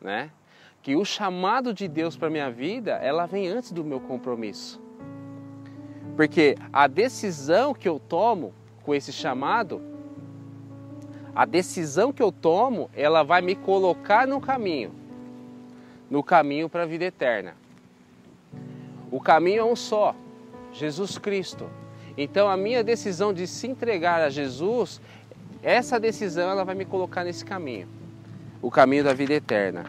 né? 0.00 0.30
Que 0.80 0.94
o 0.94 1.04
chamado 1.04 1.74
de 1.74 1.88
Deus 1.88 2.16
para 2.16 2.30
minha 2.30 2.50
vida, 2.50 2.92
ela 2.92 3.26
vem 3.26 3.48
antes 3.48 3.72
do 3.72 3.84
meu 3.84 4.00
compromisso. 4.00 4.80
Porque 6.16 6.56
a 6.72 6.86
decisão 6.86 7.74
que 7.74 7.88
eu 7.88 7.98
tomo 7.98 8.54
com 8.82 8.94
esse 8.94 9.12
chamado, 9.12 9.80
a 11.34 11.44
decisão 11.44 12.12
que 12.12 12.22
eu 12.22 12.32
tomo, 12.32 12.90
ela 12.94 13.22
vai 13.22 13.40
me 13.40 13.54
colocar 13.54 14.26
no 14.26 14.40
caminho, 14.40 14.92
no 16.10 16.22
caminho 16.22 16.68
para 16.68 16.82
a 16.82 16.86
vida 16.86 17.04
eterna. 17.04 17.54
O 19.10 19.20
caminho 19.20 19.60
é 19.60 19.64
um 19.64 19.76
só, 19.76 20.14
Jesus 20.72 21.18
Cristo. 21.18 21.68
Então 22.16 22.48
a 22.48 22.56
minha 22.56 22.82
decisão 22.82 23.32
de 23.32 23.46
se 23.46 23.66
entregar 23.66 24.20
a 24.20 24.28
Jesus, 24.28 25.00
essa 25.62 25.98
decisão 25.98 26.50
ela 26.50 26.64
vai 26.64 26.74
me 26.74 26.84
colocar 26.84 27.24
nesse 27.24 27.44
caminho, 27.44 27.88
o 28.60 28.70
caminho 28.70 29.04
da 29.04 29.12
vida 29.12 29.34
eterna. 29.34 29.84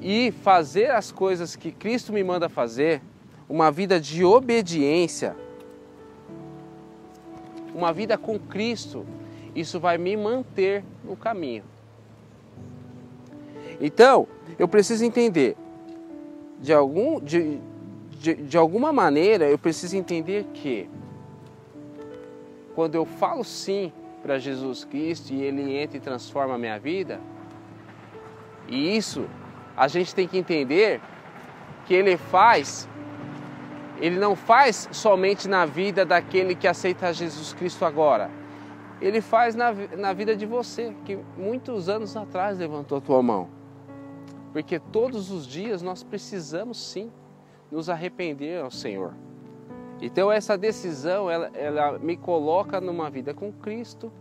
E 0.00 0.32
fazer 0.42 0.92
as 0.92 1.10
coisas 1.10 1.56
que 1.56 1.72
Cristo 1.72 2.12
me 2.12 2.22
manda 2.22 2.48
fazer, 2.48 3.02
uma 3.48 3.70
vida 3.70 4.00
de 4.00 4.24
obediência, 4.24 5.34
uma 7.78 7.92
vida 7.92 8.18
com 8.18 8.38
Cristo, 8.38 9.06
isso 9.54 9.78
vai 9.80 9.96
me 9.96 10.16
manter 10.16 10.84
no 11.04 11.16
caminho. 11.16 11.64
Então, 13.80 14.26
eu 14.58 14.66
preciso 14.66 15.04
entender, 15.04 15.56
de, 16.60 16.72
algum, 16.72 17.20
de, 17.20 17.60
de, 18.10 18.34
de 18.34 18.56
alguma 18.58 18.92
maneira, 18.92 19.46
eu 19.48 19.58
preciso 19.58 19.96
entender 19.96 20.44
que 20.52 20.88
quando 22.74 22.94
eu 22.94 23.04
falo 23.04 23.44
sim 23.44 23.92
para 24.22 24.38
Jesus 24.38 24.84
Cristo 24.84 25.32
e 25.32 25.42
Ele 25.42 25.76
entra 25.76 25.96
e 25.96 26.00
transforma 26.00 26.54
a 26.54 26.58
minha 26.58 26.78
vida. 26.78 27.20
E 28.68 28.96
isso 28.96 29.26
a 29.76 29.88
gente 29.88 30.14
tem 30.14 30.26
que 30.26 30.36
entender 30.36 31.00
que 31.86 31.94
Ele 31.94 32.16
faz, 32.16 32.88
Ele 34.00 34.18
não 34.18 34.36
faz 34.36 34.88
somente 34.92 35.48
na 35.48 35.66
vida 35.66 36.04
daquele 36.04 36.54
que 36.54 36.68
aceita 36.68 37.12
Jesus 37.12 37.52
Cristo 37.52 37.84
agora. 37.84 38.30
Ele 39.00 39.20
faz 39.20 39.54
na, 39.54 39.72
na 39.96 40.12
vida 40.12 40.36
de 40.36 40.46
você, 40.46 40.94
que 41.04 41.18
muitos 41.36 41.88
anos 41.88 42.16
atrás 42.16 42.58
levantou 42.58 42.98
a 42.98 43.00
tua 43.00 43.22
mão. 43.22 43.48
Porque 44.52 44.78
todos 44.78 45.30
os 45.30 45.46
dias 45.46 45.82
nós 45.82 46.02
precisamos 46.02 46.78
sim 46.78 47.10
nos 47.70 47.88
arrepender 47.88 48.62
ao 48.62 48.70
Senhor. 48.70 49.12
Então 50.00 50.30
essa 50.30 50.56
decisão, 50.56 51.30
ela, 51.30 51.50
ela 51.54 51.98
me 51.98 52.16
coloca 52.16 52.80
numa 52.80 53.10
vida 53.10 53.34
com 53.34 53.52
Cristo 53.52 54.12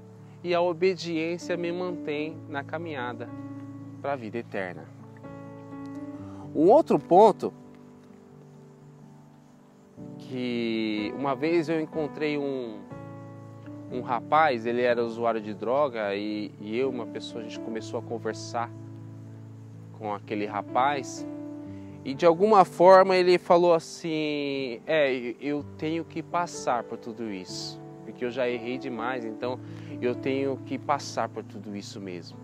e 0.44 0.54
a 0.54 0.62
obediência 0.62 1.56
me 1.56 1.72
mantém 1.72 2.38
na 2.50 2.64
caminhada 2.64 3.30
para 4.02 4.14
a 4.14 4.16
vida 4.16 4.38
eterna. 4.38 4.86
Um 6.56 6.70
outro 6.70 6.98
ponto 6.98 7.54
que 10.20 11.14
uma 11.16 11.36
vez 11.36 11.70
eu 11.70 11.80
encontrei 11.80 12.38
um, 12.38 12.80
um 13.92 14.02
rapaz, 14.02 14.66
ele 14.66 14.82
era 14.82 15.04
usuário 15.04 15.42
de 15.42 15.54
droga 15.54 16.16
e, 16.16 16.52
e 16.60 16.78
eu, 16.78 16.90
uma 16.90 17.06
pessoa, 17.06 17.42
a 17.42 17.44
gente 17.44 17.60
começou 17.60 18.00
a 18.00 18.04
conversar 18.04 18.70
com 19.98 20.14
aquele 20.14 20.46
rapaz 20.46 21.26
e 22.08 22.14
de 22.14 22.26
alguma 22.26 22.64
forma 22.64 23.18
ele 23.18 23.38
falou 23.38 23.74
assim: 23.74 24.80
É, 24.88 25.36
eu 25.42 25.62
tenho 25.78 26.06
que 26.06 26.24
passar 26.24 26.84
por 26.84 26.98
tudo 26.98 27.30
isso, 27.30 27.82
porque 28.06 28.24
eu 28.24 28.32
já 28.32 28.48
errei 28.48 28.78
demais, 28.78 29.26
então 29.26 29.60
eu 30.02 30.16
tenho 30.16 30.56
que 30.66 30.78
passar 30.78 31.28
por 31.28 31.44
tudo 31.44 31.76
isso 31.76 32.00
mesmo. 32.00 32.38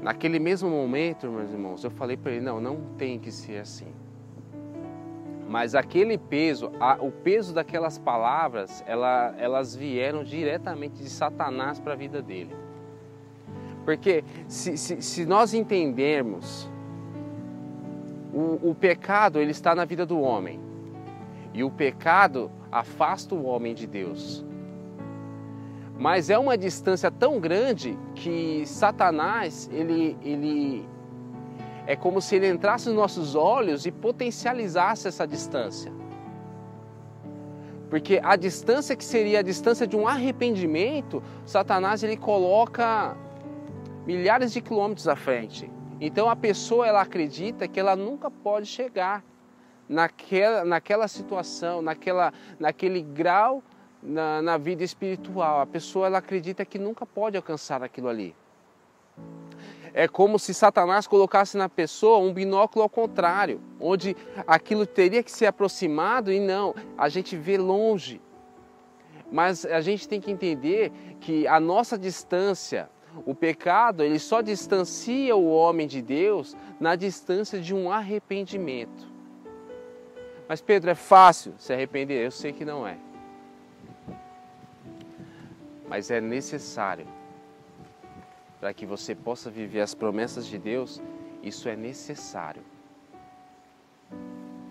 Naquele 0.00 0.38
mesmo 0.38 0.70
momento, 0.70 1.28
meus 1.28 1.50
irmãos, 1.50 1.82
eu 1.82 1.90
falei 1.90 2.16
para 2.16 2.30
ele: 2.30 2.44
Não, 2.44 2.60
não 2.60 2.76
tem 2.96 3.18
que 3.18 3.32
ser 3.32 3.58
assim. 3.58 3.92
Mas 5.48 5.74
aquele 5.74 6.18
peso, 6.18 6.70
a, 6.78 6.98
o 7.00 7.10
peso 7.10 7.54
daquelas 7.54 7.96
palavras, 7.96 8.84
ela, 8.86 9.34
elas 9.38 9.74
vieram 9.74 10.22
diretamente 10.22 11.02
de 11.02 11.08
Satanás 11.08 11.80
para 11.80 11.94
a 11.94 11.96
vida 11.96 12.20
dele. 12.20 12.54
Porque 13.82 14.22
se, 14.46 14.76
se, 14.76 15.00
se 15.00 15.24
nós 15.24 15.54
entendermos, 15.54 16.70
o, 18.34 18.70
o 18.70 18.74
pecado 18.74 19.38
ele 19.38 19.50
está 19.50 19.74
na 19.74 19.86
vida 19.86 20.04
do 20.04 20.20
homem. 20.20 20.60
E 21.54 21.64
o 21.64 21.70
pecado 21.70 22.50
afasta 22.70 23.34
o 23.34 23.46
homem 23.46 23.74
de 23.74 23.86
Deus. 23.86 24.44
Mas 25.98 26.28
é 26.28 26.38
uma 26.38 26.58
distância 26.58 27.10
tão 27.10 27.40
grande 27.40 27.98
que 28.14 28.66
Satanás, 28.66 29.70
ele, 29.72 30.14
ele 30.22 30.86
é 31.88 31.96
como 31.96 32.20
se 32.20 32.36
ele 32.36 32.46
entrasse 32.46 32.86
nos 32.88 32.94
nossos 32.94 33.34
olhos 33.34 33.86
e 33.86 33.90
potencializasse 33.90 35.08
essa 35.08 35.26
distância. 35.26 35.90
Porque 37.88 38.20
a 38.22 38.36
distância 38.36 38.94
que 38.94 39.02
seria 39.02 39.38
a 39.38 39.42
distância 39.42 39.86
de 39.86 39.96
um 39.96 40.06
arrependimento, 40.06 41.22
Satanás 41.46 42.02
ele 42.02 42.18
coloca 42.18 43.16
milhares 44.04 44.52
de 44.52 44.60
quilômetros 44.60 45.08
à 45.08 45.16
frente. 45.16 45.70
Então 45.98 46.28
a 46.28 46.36
pessoa 46.36 46.86
ela 46.86 47.00
acredita 47.00 47.66
que 47.66 47.80
ela 47.80 47.96
nunca 47.96 48.30
pode 48.30 48.66
chegar 48.66 49.24
naquela, 49.88 50.66
naquela 50.66 51.08
situação, 51.08 51.80
naquela, 51.80 52.34
naquele 52.60 53.00
grau 53.00 53.62
na, 54.02 54.42
na 54.42 54.58
vida 54.58 54.84
espiritual. 54.84 55.62
A 55.62 55.66
pessoa 55.66 56.04
ela 56.04 56.18
acredita 56.18 56.66
que 56.66 56.78
nunca 56.78 57.06
pode 57.06 57.38
alcançar 57.38 57.82
aquilo 57.82 58.08
ali. 58.08 58.36
É 59.98 60.06
como 60.06 60.38
se 60.38 60.54
Satanás 60.54 61.08
colocasse 61.08 61.56
na 61.56 61.68
pessoa 61.68 62.20
um 62.20 62.32
binóculo 62.32 62.84
ao 62.84 62.88
contrário, 62.88 63.60
onde 63.80 64.16
aquilo 64.46 64.86
teria 64.86 65.24
que 65.24 65.32
ser 65.32 65.46
aproximado 65.46 66.32
e 66.32 66.38
não, 66.38 66.72
a 66.96 67.08
gente 67.08 67.36
vê 67.36 67.58
longe. 67.58 68.22
Mas 69.28 69.66
a 69.66 69.80
gente 69.80 70.06
tem 70.06 70.20
que 70.20 70.30
entender 70.30 70.92
que 71.18 71.48
a 71.48 71.58
nossa 71.58 71.98
distância 71.98 72.88
o 73.26 73.34
pecado, 73.34 74.04
ele 74.04 74.20
só 74.20 74.40
distancia 74.40 75.34
o 75.34 75.50
homem 75.50 75.88
de 75.88 76.00
Deus 76.00 76.56
na 76.78 76.94
distância 76.94 77.60
de 77.60 77.74
um 77.74 77.90
arrependimento. 77.90 79.04
Mas 80.48 80.60
Pedro, 80.60 80.90
é 80.90 80.94
fácil 80.94 81.54
se 81.58 81.72
arrepender? 81.72 82.24
Eu 82.24 82.30
sei 82.30 82.52
que 82.52 82.64
não 82.64 82.86
é. 82.86 82.96
Mas 85.88 86.08
é 86.08 86.20
necessário 86.20 87.17
para 88.60 88.74
que 88.74 88.84
você 88.84 89.14
possa 89.14 89.50
viver 89.50 89.80
as 89.80 89.94
promessas 89.94 90.46
de 90.46 90.58
Deus, 90.58 91.00
isso 91.42 91.68
é 91.68 91.76
necessário. 91.76 92.62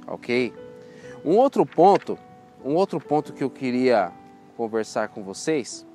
Ok? 0.06 0.54
Um 1.24 1.38
outro 1.38 1.66
ponto, 1.66 2.18
um 2.64 2.76
outro 2.76 3.00
ponto 3.00 3.34
que 3.34 3.44
eu 3.44 3.50
queria 3.50 4.12
conversar 4.56 5.10
com 5.10 5.24
vocês 5.24 5.86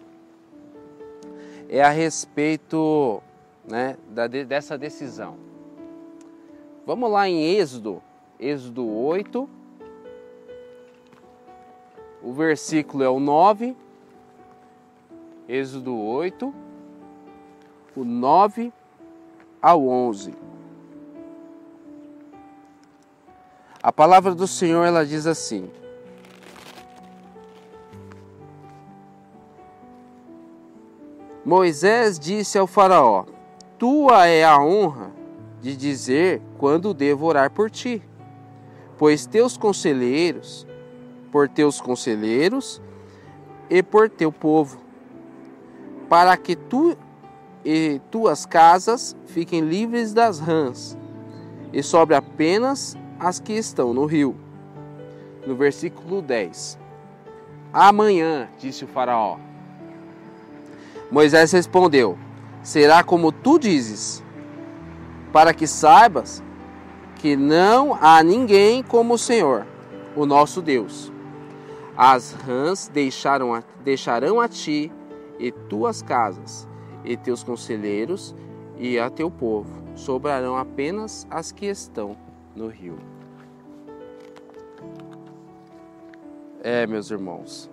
é 1.69 1.83
a 1.83 1.91
respeito 1.91 3.23
né, 3.65 3.97
da, 4.09 4.27
dessa 4.27 4.77
decisão. 4.77 5.37
Vamos 6.85 7.11
lá 7.11 7.29
em 7.29 7.57
Êxodo, 7.57 8.03
Êxodo 8.39 8.87
8, 8.87 9.49
o 12.23 12.33
versículo 12.33 13.03
é 13.03 13.09
o 13.09 13.21
9, 13.21 13.77
Êxodo 15.49 15.97
8, 15.97 16.55
o 17.97 18.05
9 18.05 18.73
ao 19.61 19.87
11. 19.87 20.35
A 23.83 23.93
palavra 23.93 24.35
do 24.35 24.47
Senhor 24.47 24.85
ela 24.85 25.05
diz 25.05 25.27
assim: 25.27 25.71
Moisés 31.45 32.19
disse 32.19 32.57
ao 32.57 32.67
Faraó: 32.67 33.25
Tua 33.79 34.27
é 34.27 34.45
a 34.45 34.59
honra 34.63 35.11
de 35.61 35.77
dizer 35.77 36.41
quando 36.59 36.95
devo 36.95 37.27
orar 37.27 37.51
por 37.51 37.71
ti, 37.71 38.01
pois 38.97 39.27
teus 39.27 39.57
conselheiros, 39.57 40.67
por 41.33 41.49
teus 41.49 41.81
conselheiros 41.81 42.81
e 43.69 43.83
por 43.83 44.09
teu 44.09 44.31
povo, 44.31 44.79
para 46.09 46.37
que 46.37 46.55
tu 46.55 46.97
e 47.65 48.01
tuas 48.11 48.45
casas 48.45 49.17
fiquem 49.27 49.61
livres 49.61 50.13
das 50.13 50.39
rãs, 50.39 50.97
e 51.73 51.83
sobre 51.83 52.15
apenas 52.15 52.97
as 53.19 53.39
que 53.39 53.53
estão 53.53 53.95
no 53.95 54.05
rio. 54.05 54.37
No 55.47 55.55
versículo 55.55 56.23
10. 56.23 56.79
Amanhã, 57.73 58.49
disse 58.59 58.85
o 58.85 58.89
Faraó. 58.89 59.39
Moisés 61.11 61.53
respondeu: 61.53 62.19
Será 62.63 63.03
como 63.03 63.33
tu 63.33 63.59
dizes, 63.59 64.23
para 65.33 65.55
que 65.55 65.67
saibas 65.67 66.43
que 67.17 67.37
não 67.37 67.97
há 68.01 68.23
ninguém 68.23 68.83
como 68.83 69.15
o 69.15 69.19
Senhor, 69.19 69.67
o 70.17 70.27
nosso 70.27 70.61
Deus. 70.61 71.13
As 71.97 72.33
rãs 72.33 72.91
deixaram 72.93 73.55
a, 73.55 73.63
deixarão 73.85 74.41
a 74.41 74.49
ti 74.49 74.91
e 75.39 75.53
tuas 75.53 76.03
casas, 76.03 76.69
e 77.05 77.17
teus 77.17 77.43
conselheiros, 77.43 78.35
e 78.79 78.99
a 78.99 79.11
teu 79.11 79.31
povo. 79.31 79.83
Sobrarão 79.95 80.57
apenas 80.57 81.27
as 81.31 81.53
que 81.53 81.67
estão 81.67 82.17
no 82.57 82.69
rio. 82.69 82.99
É, 86.63 86.87
meus 86.87 87.11
irmãos. 87.11 87.71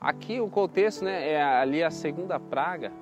Aqui 0.00 0.40
o 0.40 0.48
contexto, 0.48 1.04
né, 1.04 1.32
é 1.32 1.42
ali 1.42 1.82
a 1.82 1.90
segunda 1.90 2.38
praga, 2.38 2.92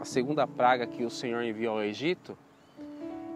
a 0.00 0.04
segunda 0.04 0.46
praga 0.46 0.86
que 0.86 1.04
o 1.04 1.10
Senhor 1.10 1.42
enviou 1.42 1.76
ao 1.76 1.84
Egito. 1.84 2.36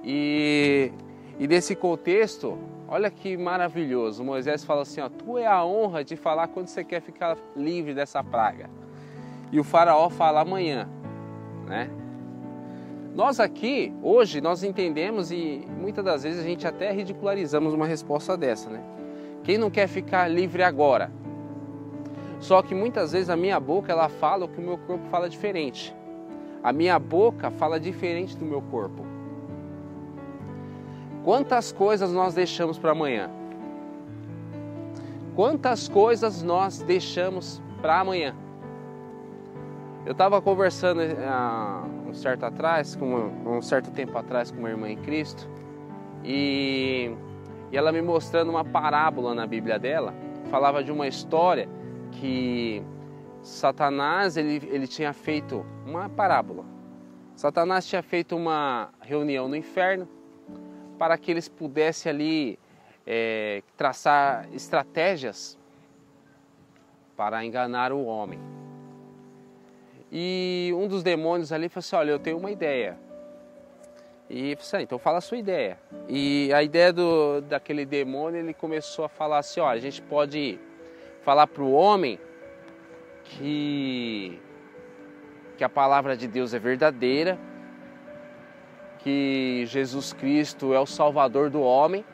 E, 0.05 0.93
e 1.39 1.47
nesse 1.47 1.77
contexto, 1.77 2.59
olha 2.89 3.11
que 3.11 3.37
maravilhoso. 3.37 4.25
Moisés 4.25 4.65
fala 4.65 4.83
assim: 4.83 5.01
ó, 5.01 5.09
Tu 5.09 5.39
é 5.39 5.47
a 5.47 5.65
honra 5.65 6.05
de 6.05 6.17
falar 6.17 6.49
quando 6.49 6.67
você 6.67 6.83
quer 6.83 7.01
ficar 7.01 7.39
livre 7.57 7.95
dessa 7.95 8.23
praga. 8.23 8.69
E 9.51 9.59
o 9.59 9.65
Faraó 9.65 10.11
fala 10.11 10.41
amanhã, 10.41 10.89
né? 11.67 11.91
Nós 13.15 13.41
aqui, 13.41 13.93
hoje, 14.03 14.41
nós 14.41 14.63
entendemos 14.63 15.33
e 15.33 15.67
muitas 15.81 16.05
das 16.05 16.23
vezes 16.23 16.41
a 16.41 16.45
gente 16.45 16.67
até 16.67 16.93
ridicularizamos 16.93 17.75
uma 17.75 17.87
resposta 17.87 18.37
dessa, 18.37 18.71
né? 18.71 18.81
Quem 19.43 19.59
não 19.59 19.71
quer 19.71 19.89
ficar 19.89 20.29
livre 20.29 20.63
agora? 20.63 21.11
Só 22.39 22.63
que 22.63 22.75
muitas 22.75 23.13
vezes 23.13 23.31
a 23.31 23.37
minha 23.37 23.59
boca 23.59 23.91
ela 23.91 24.09
fala 24.09 24.45
o 24.45 24.49
que 24.49 24.61
o 24.61 24.63
meu 24.63 24.79
corpo 24.79 25.05
fala 25.09 25.29
diferente. 25.29 25.95
A 26.63 26.73
minha 26.73 26.99
boca 26.99 27.51
fala 27.51 27.81
diferente 27.81 28.37
do 28.37 28.45
meu 28.45 28.63
corpo. 28.63 29.05
Quantas 31.25 31.73
coisas 31.73 32.13
nós 32.13 32.35
deixamos 32.35 32.79
para 32.79 32.93
amanhã? 32.93 33.31
Quantas 35.35 35.89
coisas 35.89 36.43
nós 36.43 36.81
deixamos 36.81 37.61
para 37.81 38.01
amanhã? 38.01 38.35
Eu 40.09 40.13
estava 40.13 40.41
conversando 40.41 41.01
uh, 41.01 42.09
um 42.09 42.15
certo 42.15 42.45
atrás, 42.45 42.97
com 42.97 43.05
uma, 43.05 43.59
um 43.59 43.61
certo 43.61 43.91
tempo 43.91 44.17
atrás, 44.17 44.51
com 44.51 44.57
uma 44.57 44.71
irmã 44.71 44.89
em 44.89 44.97
Cristo, 44.97 45.47
e 46.25 47.15
e 47.71 47.77
ela 47.77 47.93
me 47.93 48.01
mostrando 48.01 48.49
uma 48.49 48.65
parábola 48.65 49.35
na 49.35 49.47
Bíblia 49.47 49.79
dela, 49.79 50.15
falava 50.51 50.83
de 50.83 50.91
uma 50.91 51.07
história 51.07 51.69
que 52.13 52.83
Satanás 53.43 54.39
ele, 54.39 54.67
ele 54.71 54.87
tinha 54.87 55.13
feito 55.13 55.65
uma 55.85 56.09
parábola. 56.09 56.65
Satanás 57.37 57.87
tinha 57.87 58.03
feito 58.03 58.35
uma 58.35 58.89
reunião 59.03 59.47
no 59.47 59.55
inferno 59.55 60.09
para 60.99 61.19
que 61.19 61.31
eles 61.31 61.49
pudessem 61.49 62.11
ali 62.11 62.59
é, 63.07 63.63
traçar 63.77 64.49
estratégias 64.55 65.59
para 67.15 67.45
enganar 67.45 67.93
o 67.93 68.07
homem. 68.07 68.58
E 70.11 70.73
um 70.75 70.89
dos 70.89 71.03
demônios 71.03 71.53
ali 71.53 71.69
falou 71.69 71.81
assim: 71.81 71.97
Olha, 71.97 72.11
eu 72.11 72.19
tenho 72.19 72.39
uma 72.39 72.51
ideia. 72.51 72.97
E 74.31 74.55
assim, 74.61 74.79
então 74.83 74.99
fala 74.99 75.19
a 75.19 75.23
sua 75.23 75.39
ideia. 75.39 75.79
E 76.07 76.53
a 76.53 76.63
ideia 76.63 76.93
do, 76.93 77.41
daquele 77.41 77.87
demônio, 77.87 78.39
ele 78.39 78.53
começou 78.53 79.05
a 79.05 79.09
falar 79.09 79.39
assim, 79.39 79.61
ó, 79.61 79.69
a 79.69 79.79
gente 79.79 80.03
pode 80.03 80.59
falar 81.23 81.47
para 81.47 81.63
o 81.63 81.73
homem 81.73 82.19
que, 83.25 84.39
que 85.57 85.65
a 85.65 85.69
palavra 85.69 86.15
de 86.15 86.29
Deus 86.29 86.53
é 86.53 86.59
verdadeira, 86.59 87.39
que 88.99 89.65
Jesus 89.67 90.13
Cristo 90.13 90.75
é 90.75 90.81
o 90.81 90.87
Salvador 90.87 91.49
do 91.49 91.63
homem 91.63 92.05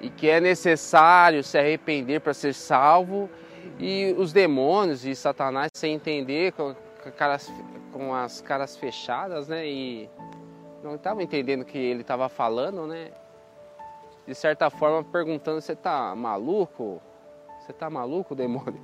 e 0.00 0.10
que 0.10 0.28
é 0.28 0.40
necessário 0.40 1.44
se 1.44 1.58
arrepender 1.58 2.20
para 2.20 2.34
ser 2.34 2.54
salvo 2.54 3.30
e 3.78 4.14
os 4.18 4.32
demônios 4.32 5.04
e 5.04 5.14
Satanás 5.14 5.70
sem 5.74 5.94
entender 5.94 6.52
com, 6.52 6.74
caras 7.16 7.52
com 7.92 8.14
as 8.14 8.40
caras 8.40 8.76
fechadas, 8.76 9.48
né? 9.48 9.66
E 9.66 10.08
não 10.82 10.94
estava 10.94 11.22
entendendo 11.22 11.62
o 11.62 11.64
que 11.64 11.78
ele 11.78 12.02
estava 12.02 12.28
falando, 12.28 12.86
né? 12.86 13.10
De 14.26 14.34
certa 14.34 14.70
forma 14.70 15.02
perguntando: 15.04 15.60
você 15.60 15.74
tá 15.74 16.14
maluco? 16.14 17.00
Você 17.60 17.72
tá 17.72 17.90
maluco, 17.90 18.34
demônio? 18.34 18.80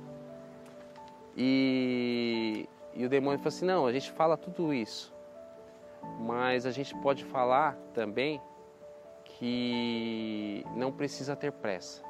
E, 1.35 2.67
e 2.95 3.05
o 3.05 3.09
demônio 3.09 3.37
falou 3.37 3.49
assim: 3.49 3.65
não, 3.65 3.85
a 3.85 3.93
gente 3.93 4.11
fala 4.11 4.35
tudo 4.35 4.73
isso, 4.73 5.13
mas 6.19 6.65
a 6.65 6.71
gente 6.71 6.95
pode 6.95 7.23
falar 7.25 7.77
também 7.93 8.41
que 9.23 10.65
não 10.75 10.91
precisa 10.91 11.35
ter 11.35 11.51
pressa. 11.51 12.06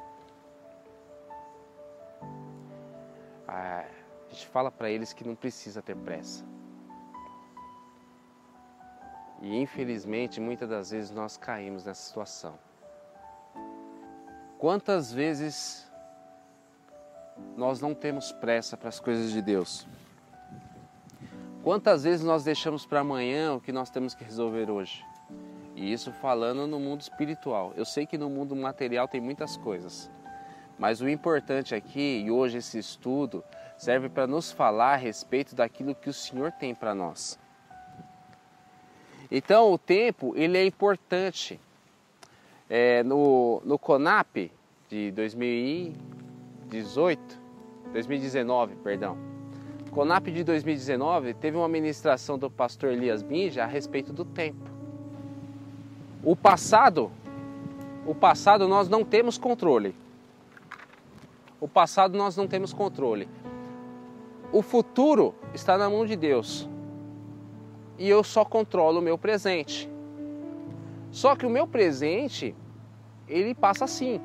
A 3.48 3.84
gente 4.30 4.46
fala 4.46 4.70
para 4.70 4.90
eles 4.90 5.14
que 5.14 5.26
não 5.26 5.34
precisa 5.34 5.80
ter 5.80 5.96
pressa. 5.96 6.44
E 9.40 9.56
infelizmente, 9.56 10.40
muitas 10.40 10.68
das 10.68 10.90
vezes 10.90 11.10
nós 11.10 11.36
caímos 11.36 11.84
nessa 11.84 12.02
situação. 12.02 12.58
Quantas 14.58 15.12
vezes 15.12 15.88
nós 17.56 17.80
não 17.80 17.94
temos 17.94 18.32
pressa 18.32 18.76
para 18.76 18.88
as 18.88 18.98
coisas 19.00 19.30
de 19.30 19.40
Deus? 19.40 19.86
Quantas 21.62 22.02
vezes 22.02 22.24
nós 22.24 22.44
deixamos 22.44 22.84
para 22.84 23.00
amanhã 23.00 23.54
o 23.54 23.60
que 23.60 23.72
nós 23.72 23.90
temos 23.90 24.14
que 24.14 24.24
resolver 24.24 24.70
hoje? 24.70 25.04
E 25.76 25.92
isso 25.92 26.10
falando 26.12 26.66
no 26.66 26.80
mundo 26.80 27.00
espiritual. 27.00 27.72
Eu 27.76 27.84
sei 27.84 28.04
que 28.04 28.18
no 28.18 28.28
mundo 28.28 28.56
material 28.56 29.06
tem 29.06 29.20
muitas 29.20 29.56
coisas, 29.56 30.10
mas 30.78 31.00
o 31.00 31.08
importante 31.08 31.74
aqui, 31.74 32.22
e 32.24 32.30
hoje 32.30 32.58
esse 32.58 32.78
estudo, 32.78 33.42
serve 33.76 34.08
para 34.08 34.24
nos 34.26 34.52
falar 34.52 34.94
a 34.94 34.96
respeito 34.96 35.54
daquilo 35.54 35.94
que 35.94 36.10
o 36.10 36.12
Senhor 36.12 36.52
tem 36.52 36.74
para 36.74 36.94
nós. 36.94 37.38
Então 39.30 39.70
o 39.72 39.78
tempo 39.78 40.32
ele 40.36 40.58
é 40.58 40.64
importante. 40.64 41.60
É, 42.70 43.02
no, 43.02 43.62
no 43.64 43.78
CONAP 43.78 44.52
de 44.90 45.10
2018, 45.12 47.40
2019, 47.92 48.76
perdão. 48.76 49.16
CONAP 49.90 50.30
de 50.30 50.44
2019 50.44 51.34
teve 51.34 51.56
uma 51.56 51.68
ministração 51.68 52.38
do 52.38 52.48
pastor 52.50 52.92
Elias 52.92 53.22
Binja 53.22 53.64
a 53.64 53.66
respeito 53.66 54.12
do 54.12 54.24
tempo. 54.24 54.70
O 56.22 56.36
passado, 56.36 57.10
o 58.06 58.14
passado 58.14 58.68
nós 58.68 58.88
não 58.88 59.04
temos 59.04 59.38
controle. 59.38 59.92
O 61.60 61.66
passado 61.66 62.16
nós 62.16 62.36
não 62.36 62.46
temos 62.46 62.72
controle. 62.72 63.28
O 64.52 64.62
futuro 64.62 65.34
está 65.52 65.76
na 65.76 65.90
mão 65.90 66.06
de 66.06 66.16
Deus 66.16 66.68
e 67.98 68.08
eu 68.08 68.22
só 68.22 68.44
controlo 68.44 69.00
o 69.00 69.02
meu 69.02 69.18
presente. 69.18 69.90
Só 71.10 71.34
que 71.34 71.44
o 71.44 71.50
meu 71.50 71.66
presente, 71.66 72.54
ele 73.26 73.54
passa 73.54 73.84
assim. 73.84 74.20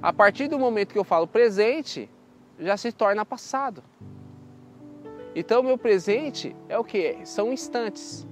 A 0.00 0.12
partir 0.12 0.48
do 0.48 0.58
momento 0.58 0.92
que 0.92 0.98
eu 0.98 1.04
falo 1.04 1.26
presente, 1.26 2.08
já 2.58 2.76
se 2.76 2.90
torna 2.90 3.24
passado. 3.24 3.82
Então, 5.34 5.60
o 5.60 5.64
meu 5.64 5.76
presente 5.76 6.56
é 6.68 6.78
o 6.78 6.84
que? 6.84 7.18
São 7.24 7.52
instantes 7.52 8.26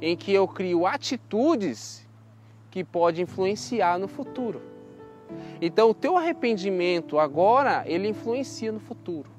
em 0.00 0.16
que 0.16 0.32
eu 0.32 0.48
crio 0.48 0.84
atitudes 0.84 2.06
que 2.70 2.82
podem 2.82 3.22
influenciar 3.22 3.98
no 3.98 4.08
futuro. 4.08 4.60
Então, 5.60 5.90
o 5.90 5.94
teu 5.94 6.16
arrependimento 6.16 7.18
agora, 7.18 7.84
ele 7.86 8.08
influencia 8.08 8.70
no 8.70 8.80
futuro. 8.80 9.30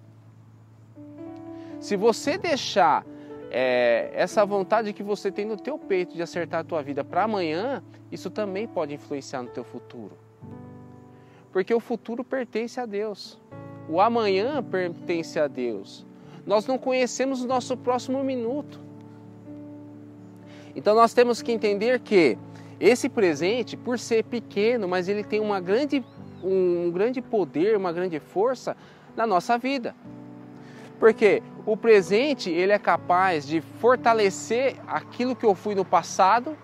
Se 1.80 1.96
você 1.96 2.38
deixar 2.38 3.06
é, 3.52 4.10
essa 4.14 4.46
vontade 4.46 4.94
que 4.94 5.04
você 5.04 5.32
tem 5.32 5.46
no 5.46 5.58
teu 5.58 5.78
peito 5.78 6.16
de 6.16 6.22
acertar 6.22 6.62
a 6.62 6.64
tua 6.64 6.82
vida 6.82 7.04
para 7.04 7.24
amanhã, 7.24 7.84
isso 8.12 8.30
também 8.30 8.68
pode 8.68 8.94
influenciar 8.94 9.44
no 9.44 9.50
teu 9.50 9.64
futuro. 9.64 10.18
Porque 11.52 11.74
o 11.74 11.80
futuro 11.80 12.24
pertence 12.24 12.80
a 12.80 12.86
Deus. 12.86 13.40
O 13.90 14.02
amanhã 14.02 14.62
pertence 14.62 15.40
a 15.40 15.48
Deus. 15.48 16.06
Nós 16.46 16.66
não 16.66 16.78
conhecemos 16.78 17.44
o 17.44 17.48
nosso 17.48 17.76
próximo 17.78 18.24
minuto. 18.24 18.80
Então 20.76 20.94
nós 20.96 21.14
temos 21.14 21.42
que 21.42 21.52
entender 21.52 22.00
que 22.00 22.38
esse 22.80 23.10
presente, 23.10 23.76
por 23.76 23.98
ser 23.98 24.24
pequeno, 24.24 24.88
mas 24.88 25.08
ele 25.08 25.24
tem 25.24 25.40
uma 25.40 25.60
grande, 25.60 26.04
um 26.44 26.92
grande 26.92 27.22
poder, 27.22 27.76
uma 27.76 27.92
grande 27.92 28.20
força 28.20 28.78
na 29.16 29.26
nossa 29.26 29.58
vida. 29.58 29.96
Porque 31.00 31.42
o 31.66 31.76
presente 31.76 32.50
ele 32.50 32.72
é 32.72 32.80
capaz 32.80 33.48
de 33.48 33.62
fortalecer 33.62 34.76
aquilo 34.88 35.36
que 35.36 35.46
eu 35.46 35.56
fui 35.56 35.76
no 35.76 35.84
passado, 35.84 36.58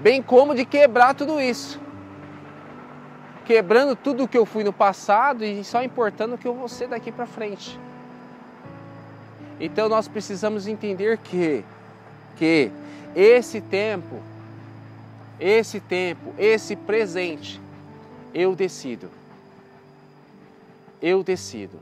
bem 0.00 0.20
como 0.20 0.54
de 0.54 0.64
quebrar 0.64 1.14
tudo 1.14 1.40
isso. 1.40 1.80
Quebrando 3.44 3.96
tudo 3.96 4.24
o 4.24 4.28
que 4.28 4.36
eu 4.36 4.44
fui 4.44 4.62
no 4.62 4.72
passado 4.72 5.44
e 5.44 5.64
só 5.64 5.82
importando 5.82 6.34
o 6.34 6.38
que 6.38 6.46
eu 6.46 6.54
vou 6.54 6.68
ser 6.68 6.88
daqui 6.88 7.10
para 7.10 7.26
frente. 7.26 7.78
Então 9.58 9.88
nós 9.88 10.06
precisamos 10.06 10.66
entender 10.66 11.16
que 11.18 11.64
que 12.38 12.70
esse 13.20 13.60
tempo, 13.60 14.22
esse 15.40 15.80
tempo, 15.80 16.32
esse 16.38 16.76
presente, 16.76 17.60
eu 18.32 18.54
decido. 18.54 19.10
Eu 21.02 21.24
decido. 21.24 21.80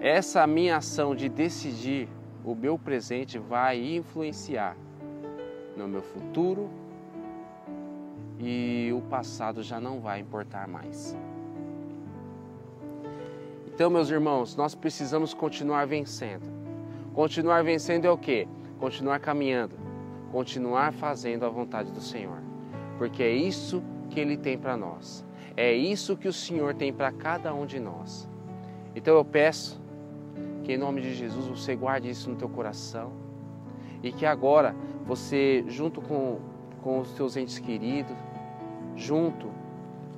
Essa 0.00 0.46
minha 0.46 0.76
ação 0.76 1.12
de 1.16 1.28
decidir 1.28 2.08
o 2.44 2.54
meu 2.54 2.78
presente 2.78 3.36
vai 3.36 3.96
influenciar 3.96 4.76
no 5.76 5.88
meu 5.88 6.02
futuro 6.02 6.70
e 8.38 8.92
o 8.96 9.00
passado 9.10 9.60
já 9.60 9.80
não 9.80 9.98
vai 9.98 10.20
importar 10.20 10.68
mais. 10.68 11.16
Então, 13.66 13.90
meus 13.90 14.08
irmãos, 14.08 14.54
nós 14.54 14.72
precisamos 14.72 15.34
continuar 15.34 15.84
vencendo. 15.84 16.55
Continuar 17.16 17.64
vencendo 17.64 18.04
é 18.04 18.10
o 18.10 18.18
quê? 18.18 18.46
Continuar 18.78 19.20
caminhando, 19.20 19.74
continuar 20.30 20.92
fazendo 20.92 21.46
a 21.46 21.48
vontade 21.48 21.90
do 21.90 22.02
Senhor, 22.02 22.42
porque 22.98 23.22
é 23.22 23.32
isso 23.32 23.82
que 24.10 24.20
Ele 24.20 24.36
tem 24.36 24.58
para 24.58 24.76
nós, 24.76 25.24
é 25.56 25.72
isso 25.72 26.14
que 26.14 26.28
o 26.28 26.32
Senhor 26.32 26.74
tem 26.74 26.92
para 26.92 27.10
cada 27.10 27.54
um 27.54 27.64
de 27.64 27.80
nós. 27.80 28.28
Então 28.94 29.14
eu 29.14 29.24
peço 29.24 29.80
que 30.62 30.74
em 30.74 30.76
nome 30.76 31.00
de 31.00 31.14
Jesus 31.14 31.46
você 31.46 31.74
guarde 31.74 32.10
isso 32.10 32.28
no 32.28 32.36
teu 32.36 32.50
coração 32.50 33.10
e 34.02 34.12
que 34.12 34.26
agora 34.26 34.76
você, 35.06 35.64
junto 35.68 36.02
com, 36.02 36.38
com 36.82 37.00
os 37.00 37.12
teus 37.12 37.34
entes 37.34 37.58
queridos, 37.58 38.14
junto 38.94 39.48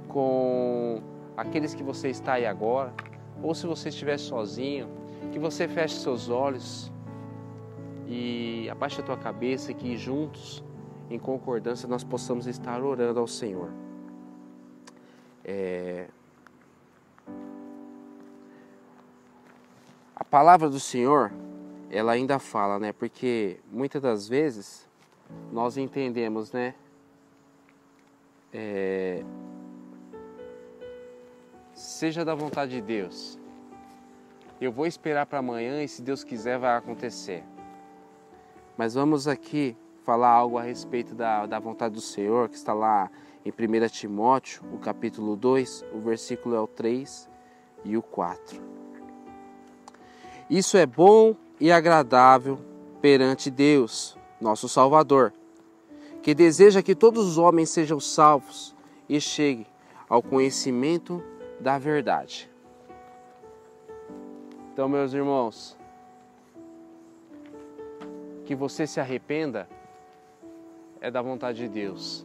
com 0.08 1.00
aqueles 1.36 1.74
que 1.74 1.82
você 1.84 2.08
está 2.08 2.32
aí 2.32 2.44
agora, 2.44 2.92
ou 3.40 3.54
se 3.54 3.68
você 3.68 3.88
estiver 3.88 4.18
sozinho, 4.18 4.97
que 5.32 5.38
você 5.38 5.68
feche 5.68 5.96
seus 5.96 6.28
olhos 6.28 6.90
e 8.06 8.68
abaixe 8.70 9.00
a 9.00 9.04
tua 9.04 9.16
cabeça 9.16 9.72
que 9.74 9.96
juntos, 9.96 10.64
em 11.10 11.18
concordância, 11.18 11.88
nós 11.88 12.02
possamos 12.02 12.46
estar 12.46 12.82
orando 12.82 13.20
ao 13.20 13.26
Senhor. 13.26 13.70
É... 15.44 16.08
A 20.14 20.24
palavra 20.24 20.68
do 20.68 20.80
Senhor, 20.80 21.32
ela 21.90 22.12
ainda 22.12 22.38
fala, 22.38 22.78
né? 22.78 22.92
Porque 22.92 23.58
muitas 23.70 24.02
das 24.02 24.28
vezes 24.28 24.88
nós 25.52 25.76
entendemos, 25.76 26.52
né? 26.52 26.74
É... 28.52 29.24
Seja 31.74 32.24
da 32.24 32.34
vontade 32.34 32.72
de 32.72 32.80
Deus. 32.80 33.37
Eu 34.60 34.72
vou 34.72 34.86
esperar 34.86 35.24
para 35.26 35.38
amanhã 35.38 35.82
e 35.82 35.88
se 35.88 36.02
Deus 36.02 36.24
quiser 36.24 36.58
vai 36.58 36.76
acontecer. 36.76 37.44
Mas 38.76 38.94
vamos 38.94 39.28
aqui 39.28 39.76
falar 40.02 40.30
algo 40.30 40.58
a 40.58 40.62
respeito 40.62 41.14
da, 41.14 41.46
da 41.46 41.60
vontade 41.60 41.94
do 41.94 42.00
Senhor, 42.00 42.48
que 42.48 42.56
está 42.56 42.72
lá 42.72 43.08
em 43.44 43.50
1 43.50 43.88
Timóteo, 43.88 44.62
o 44.72 44.78
capítulo 44.78 45.36
2, 45.36 45.84
o 45.94 46.00
versículo 46.00 46.56
é 46.56 46.60
o 46.60 46.66
3 46.66 47.28
e 47.84 47.96
o 47.96 48.02
4. 48.02 48.60
Isso 50.50 50.76
é 50.76 50.86
bom 50.86 51.36
e 51.60 51.70
agradável 51.70 52.58
perante 53.00 53.50
Deus, 53.50 54.18
nosso 54.40 54.68
Salvador, 54.68 55.32
que 56.20 56.34
deseja 56.34 56.82
que 56.82 56.94
todos 56.94 57.26
os 57.26 57.38
homens 57.38 57.70
sejam 57.70 58.00
salvos 58.00 58.74
e 59.08 59.20
cheguem 59.20 59.66
ao 60.08 60.22
conhecimento 60.22 61.22
da 61.60 61.78
verdade. 61.78 62.50
Então, 64.78 64.88
meus 64.88 65.12
irmãos, 65.12 65.76
que 68.44 68.54
você 68.54 68.86
se 68.86 69.00
arrependa 69.00 69.68
é 71.00 71.10
da 71.10 71.20
vontade 71.20 71.58
de 71.58 71.68
Deus. 71.68 72.24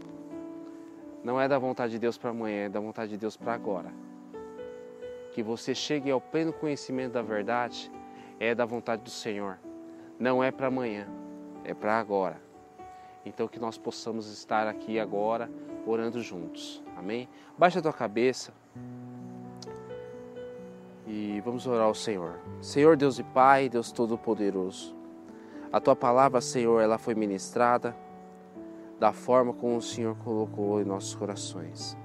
Não 1.24 1.42
é 1.42 1.48
da 1.48 1.58
vontade 1.58 1.94
de 1.94 1.98
Deus 1.98 2.16
para 2.16 2.30
amanhã, 2.30 2.66
é 2.66 2.70
da 2.70 2.80
vontade 2.80 3.10
de 3.10 3.18
Deus 3.18 3.36
para 3.36 3.56
agora. 3.56 3.92
Que 5.32 5.42
você 5.42 5.74
chegue 5.74 6.12
ao 6.12 6.22
pleno 6.22 6.54
conhecimento 6.54 7.14
da 7.14 7.24
verdade 7.24 7.92
é 8.40 8.54
da 8.54 8.66
vontade 8.66 9.02
do 9.02 9.10
Senhor. 9.10 9.58
Não 10.20 10.44
é 10.44 10.52
para 10.52 10.68
amanhã, 10.68 11.08
é 11.64 11.74
para 11.74 11.98
agora. 11.98 12.40
Então 13.26 13.48
que 13.48 13.60
nós 13.60 13.80
possamos 13.80 14.32
estar 14.32 14.68
aqui 14.68 15.00
agora 15.00 15.50
orando 15.88 16.22
juntos. 16.22 16.84
Amém? 16.96 17.28
Baixa 17.58 17.80
a 17.80 17.82
tua 17.82 17.94
cabeça 17.94 18.54
e 21.14 21.40
vamos 21.42 21.68
orar 21.68 21.86
ao 21.86 21.94
Senhor. 21.94 22.40
Senhor 22.60 22.98
Deus 22.98 23.20
e 23.20 23.24
Pai, 23.24 23.70
Deus 23.70 23.92
Todo-Poderoso, 23.92 24.96
a 25.72 25.80
tua 25.80 25.96
palavra, 25.96 26.42
Senhor, 26.42 26.82
ela 26.82 26.98
foi 26.98 27.14
ministrada 27.14 27.96
da 29.00 29.14
forma 29.14 29.54
como 29.54 29.78
o 29.78 29.82
Senhor 29.82 30.16
colocou 30.18 30.82
em 30.82 30.86
nossos 30.86 31.14
corações. 31.14 31.96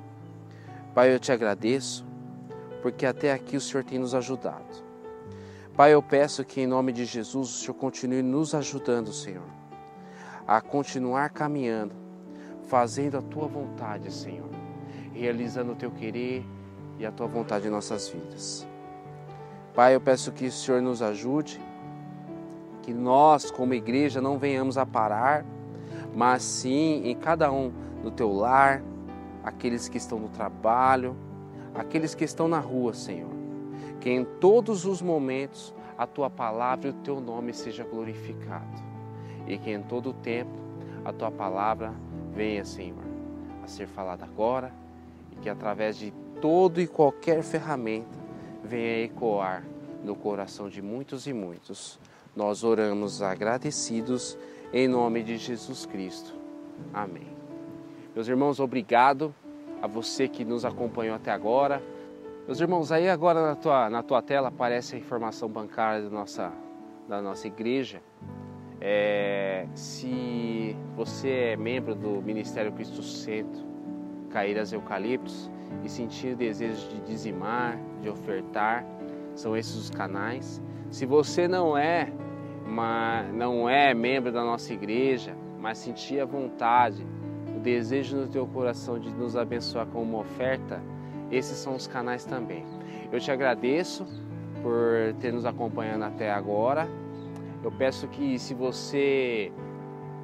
Pai, 0.94 1.14
eu 1.14 1.18
te 1.18 1.32
agradeço 1.32 2.06
porque 2.82 3.06
até 3.06 3.32
aqui 3.32 3.56
o 3.56 3.60
Senhor 3.60 3.82
tem 3.82 3.98
nos 3.98 4.14
ajudado. 4.14 4.86
Pai, 5.74 5.94
eu 5.94 6.02
peço 6.02 6.44
que 6.44 6.60
em 6.60 6.66
nome 6.66 6.92
de 6.92 7.06
Jesus 7.06 7.48
o 7.48 7.58
Senhor 7.60 7.74
continue 7.74 8.20
nos 8.20 8.54
ajudando, 8.54 9.10
Senhor, 9.10 9.48
a 10.46 10.60
continuar 10.60 11.30
caminhando, 11.30 11.94
fazendo 12.64 13.16
a 13.16 13.22
tua 13.22 13.46
vontade, 13.46 14.12
Senhor, 14.12 14.50
realizando 15.14 15.72
o 15.72 15.76
teu 15.76 15.90
querer 15.90 16.44
e 16.98 17.06
a 17.06 17.12
tua 17.12 17.26
vontade 17.26 17.68
em 17.68 17.70
nossas 17.70 18.08
vidas. 18.08 18.67
Pai, 19.78 19.94
eu 19.94 20.00
peço 20.00 20.32
que 20.32 20.46
o 20.46 20.50
Senhor 20.50 20.82
nos 20.82 21.00
ajude, 21.00 21.60
que 22.82 22.92
nós, 22.92 23.48
como 23.48 23.74
igreja, 23.74 24.20
não 24.20 24.36
venhamos 24.36 24.76
a 24.76 24.84
parar, 24.84 25.44
mas 26.12 26.42
sim 26.42 27.02
em 27.04 27.14
cada 27.14 27.52
um 27.52 27.70
no 28.02 28.10
teu 28.10 28.32
lar, 28.32 28.82
aqueles 29.44 29.88
que 29.88 29.96
estão 29.96 30.18
no 30.18 30.28
trabalho, 30.30 31.16
aqueles 31.72 32.12
que 32.12 32.24
estão 32.24 32.48
na 32.48 32.58
rua, 32.58 32.92
Senhor. 32.92 33.30
Que 34.00 34.10
em 34.10 34.24
todos 34.24 34.84
os 34.84 35.00
momentos 35.00 35.72
a 35.96 36.08
tua 36.08 36.28
palavra 36.28 36.88
e 36.88 36.90
o 36.90 36.94
teu 36.94 37.20
nome 37.20 37.54
seja 37.54 37.84
glorificado. 37.84 38.82
E 39.46 39.58
que 39.58 39.70
em 39.70 39.80
todo 39.80 40.10
o 40.10 40.12
tempo 40.12 40.58
a 41.04 41.12
tua 41.12 41.30
palavra 41.30 41.94
venha, 42.34 42.64
Senhor, 42.64 43.04
a 43.62 43.68
ser 43.68 43.86
falada 43.86 44.24
agora 44.24 44.72
e 45.30 45.36
que 45.36 45.48
através 45.48 45.96
de 45.96 46.12
todo 46.40 46.80
e 46.80 46.88
qualquer 46.88 47.44
ferramenta 47.44 48.17
venha 48.62 49.04
ecoar 49.04 49.64
no 50.04 50.14
coração 50.14 50.68
de 50.68 50.80
muitos 50.82 51.26
e 51.26 51.32
muitos. 51.32 51.98
Nós 52.34 52.62
oramos 52.64 53.22
agradecidos 53.22 54.38
em 54.72 54.86
nome 54.86 55.22
de 55.22 55.36
Jesus 55.36 55.86
Cristo. 55.86 56.34
Amém. 56.92 57.26
Meus 58.14 58.28
irmãos, 58.28 58.60
obrigado 58.60 59.34
a 59.82 59.86
você 59.86 60.28
que 60.28 60.44
nos 60.44 60.64
acompanhou 60.64 61.14
até 61.16 61.30
agora. 61.30 61.82
Meus 62.46 62.60
irmãos, 62.60 62.90
aí 62.90 63.08
agora 63.08 63.42
na 63.42 63.54
tua, 63.54 63.90
na 63.90 64.02
tua 64.02 64.22
tela 64.22 64.48
aparece 64.48 64.96
a 64.96 64.98
informação 64.98 65.48
bancária 65.48 66.02
da 66.02 66.10
nossa, 66.10 66.52
da 67.08 67.20
nossa 67.20 67.46
igreja. 67.46 68.02
É, 68.80 69.66
se 69.74 70.76
você 70.96 71.28
é 71.28 71.56
membro 71.56 71.94
do 71.94 72.22
Ministério 72.22 72.72
Cristo 72.72 73.02
Centro, 73.02 73.67
Caíras 74.28 74.72
Eucaliptos, 74.72 75.50
e 75.84 75.88
sentir 75.88 76.34
desejo 76.34 76.88
de 76.88 77.00
dizimar, 77.00 77.78
de 78.00 78.08
ofertar, 78.08 78.84
são 79.34 79.56
esses 79.56 79.74
os 79.76 79.90
canais. 79.90 80.60
Se 80.90 81.06
você 81.06 81.46
não 81.46 81.76
é, 81.76 82.10
uma, 82.66 83.22
não 83.32 83.68
é 83.68 83.94
membro 83.94 84.32
da 84.32 84.42
nossa 84.42 84.72
igreja, 84.72 85.36
mas 85.58 85.78
sentir 85.78 86.20
a 86.20 86.24
vontade, 86.24 87.06
o 87.56 87.60
desejo 87.60 88.16
no 88.16 88.28
teu 88.28 88.46
coração 88.46 88.98
de 88.98 89.10
nos 89.10 89.36
abençoar 89.36 89.86
com 89.86 90.02
uma 90.02 90.18
oferta, 90.18 90.80
esses 91.30 91.58
são 91.58 91.74
os 91.74 91.86
canais 91.86 92.24
também. 92.24 92.64
Eu 93.12 93.20
te 93.20 93.30
agradeço 93.30 94.06
por 94.62 95.14
ter 95.20 95.32
nos 95.32 95.44
acompanhando 95.44 96.04
até 96.04 96.30
agora. 96.30 96.88
Eu 97.62 97.70
peço 97.72 98.08
que 98.08 98.38
se 98.38 98.54
você 98.54 99.52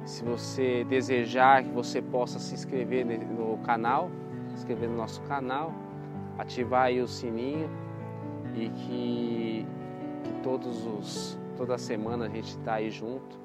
se 0.05 0.23
você 0.23 0.83
desejar 0.83 1.63
que 1.63 1.71
você 1.71 2.01
possa 2.01 2.39
se 2.39 2.53
inscrever 2.53 3.05
no 3.05 3.57
canal, 3.59 4.09
se 4.49 4.55
inscrever 4.55 4.87
no 4.87 4.95
nosso 4.95 5.21
canal, 5.23 5.73
ativar 6.37 6.85
aí 6.85 7.01
o 7.01 7.07
sininho 7.07 7.69
e 8.53 8.69
que, 8.69 9.65
que 10.23 10.41
todos 10.43 10.85
os 10.85 11.37
toda 11.55 11.77
semana 11.77 12.25
a 12.25 12.29
gente 12.29 12.49
está 12.49 12.75
aí 12.75 12.89
junto, 12.91 13.39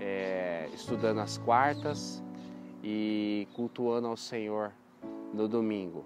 é, 0.00 0.68
estudando 0.72 1.20
as 1.20 1.38
quartas 1.38 2.22
e 2.82 3.46
cultuando 3.54 4.08
ao 4.08 4.16
Senhor 4.16 4.72
no 5.32 5.46
domingo. 5.46 6.04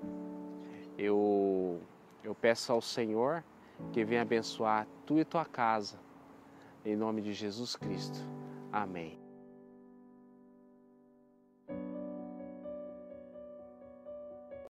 Eu, 0.98 1.80
eu 2.22 2.34
peço 2.34 2.72
ao 2.72 2.80
Senhor 2.80 3.44
que 3.92 4.04
venha 4.04 4.22
abençoar 4.22 4.86
tu 5.06 5.18
e 5.18 5.24
tua 5.24 5.44
casa, 5.44 5.98
em 6.84 6.96
nome 6.96 7.22
de 7.22 7.32
Jesus 7.32 7.76
Cristo. 7.76 8.18
Amém. 8.72 9.19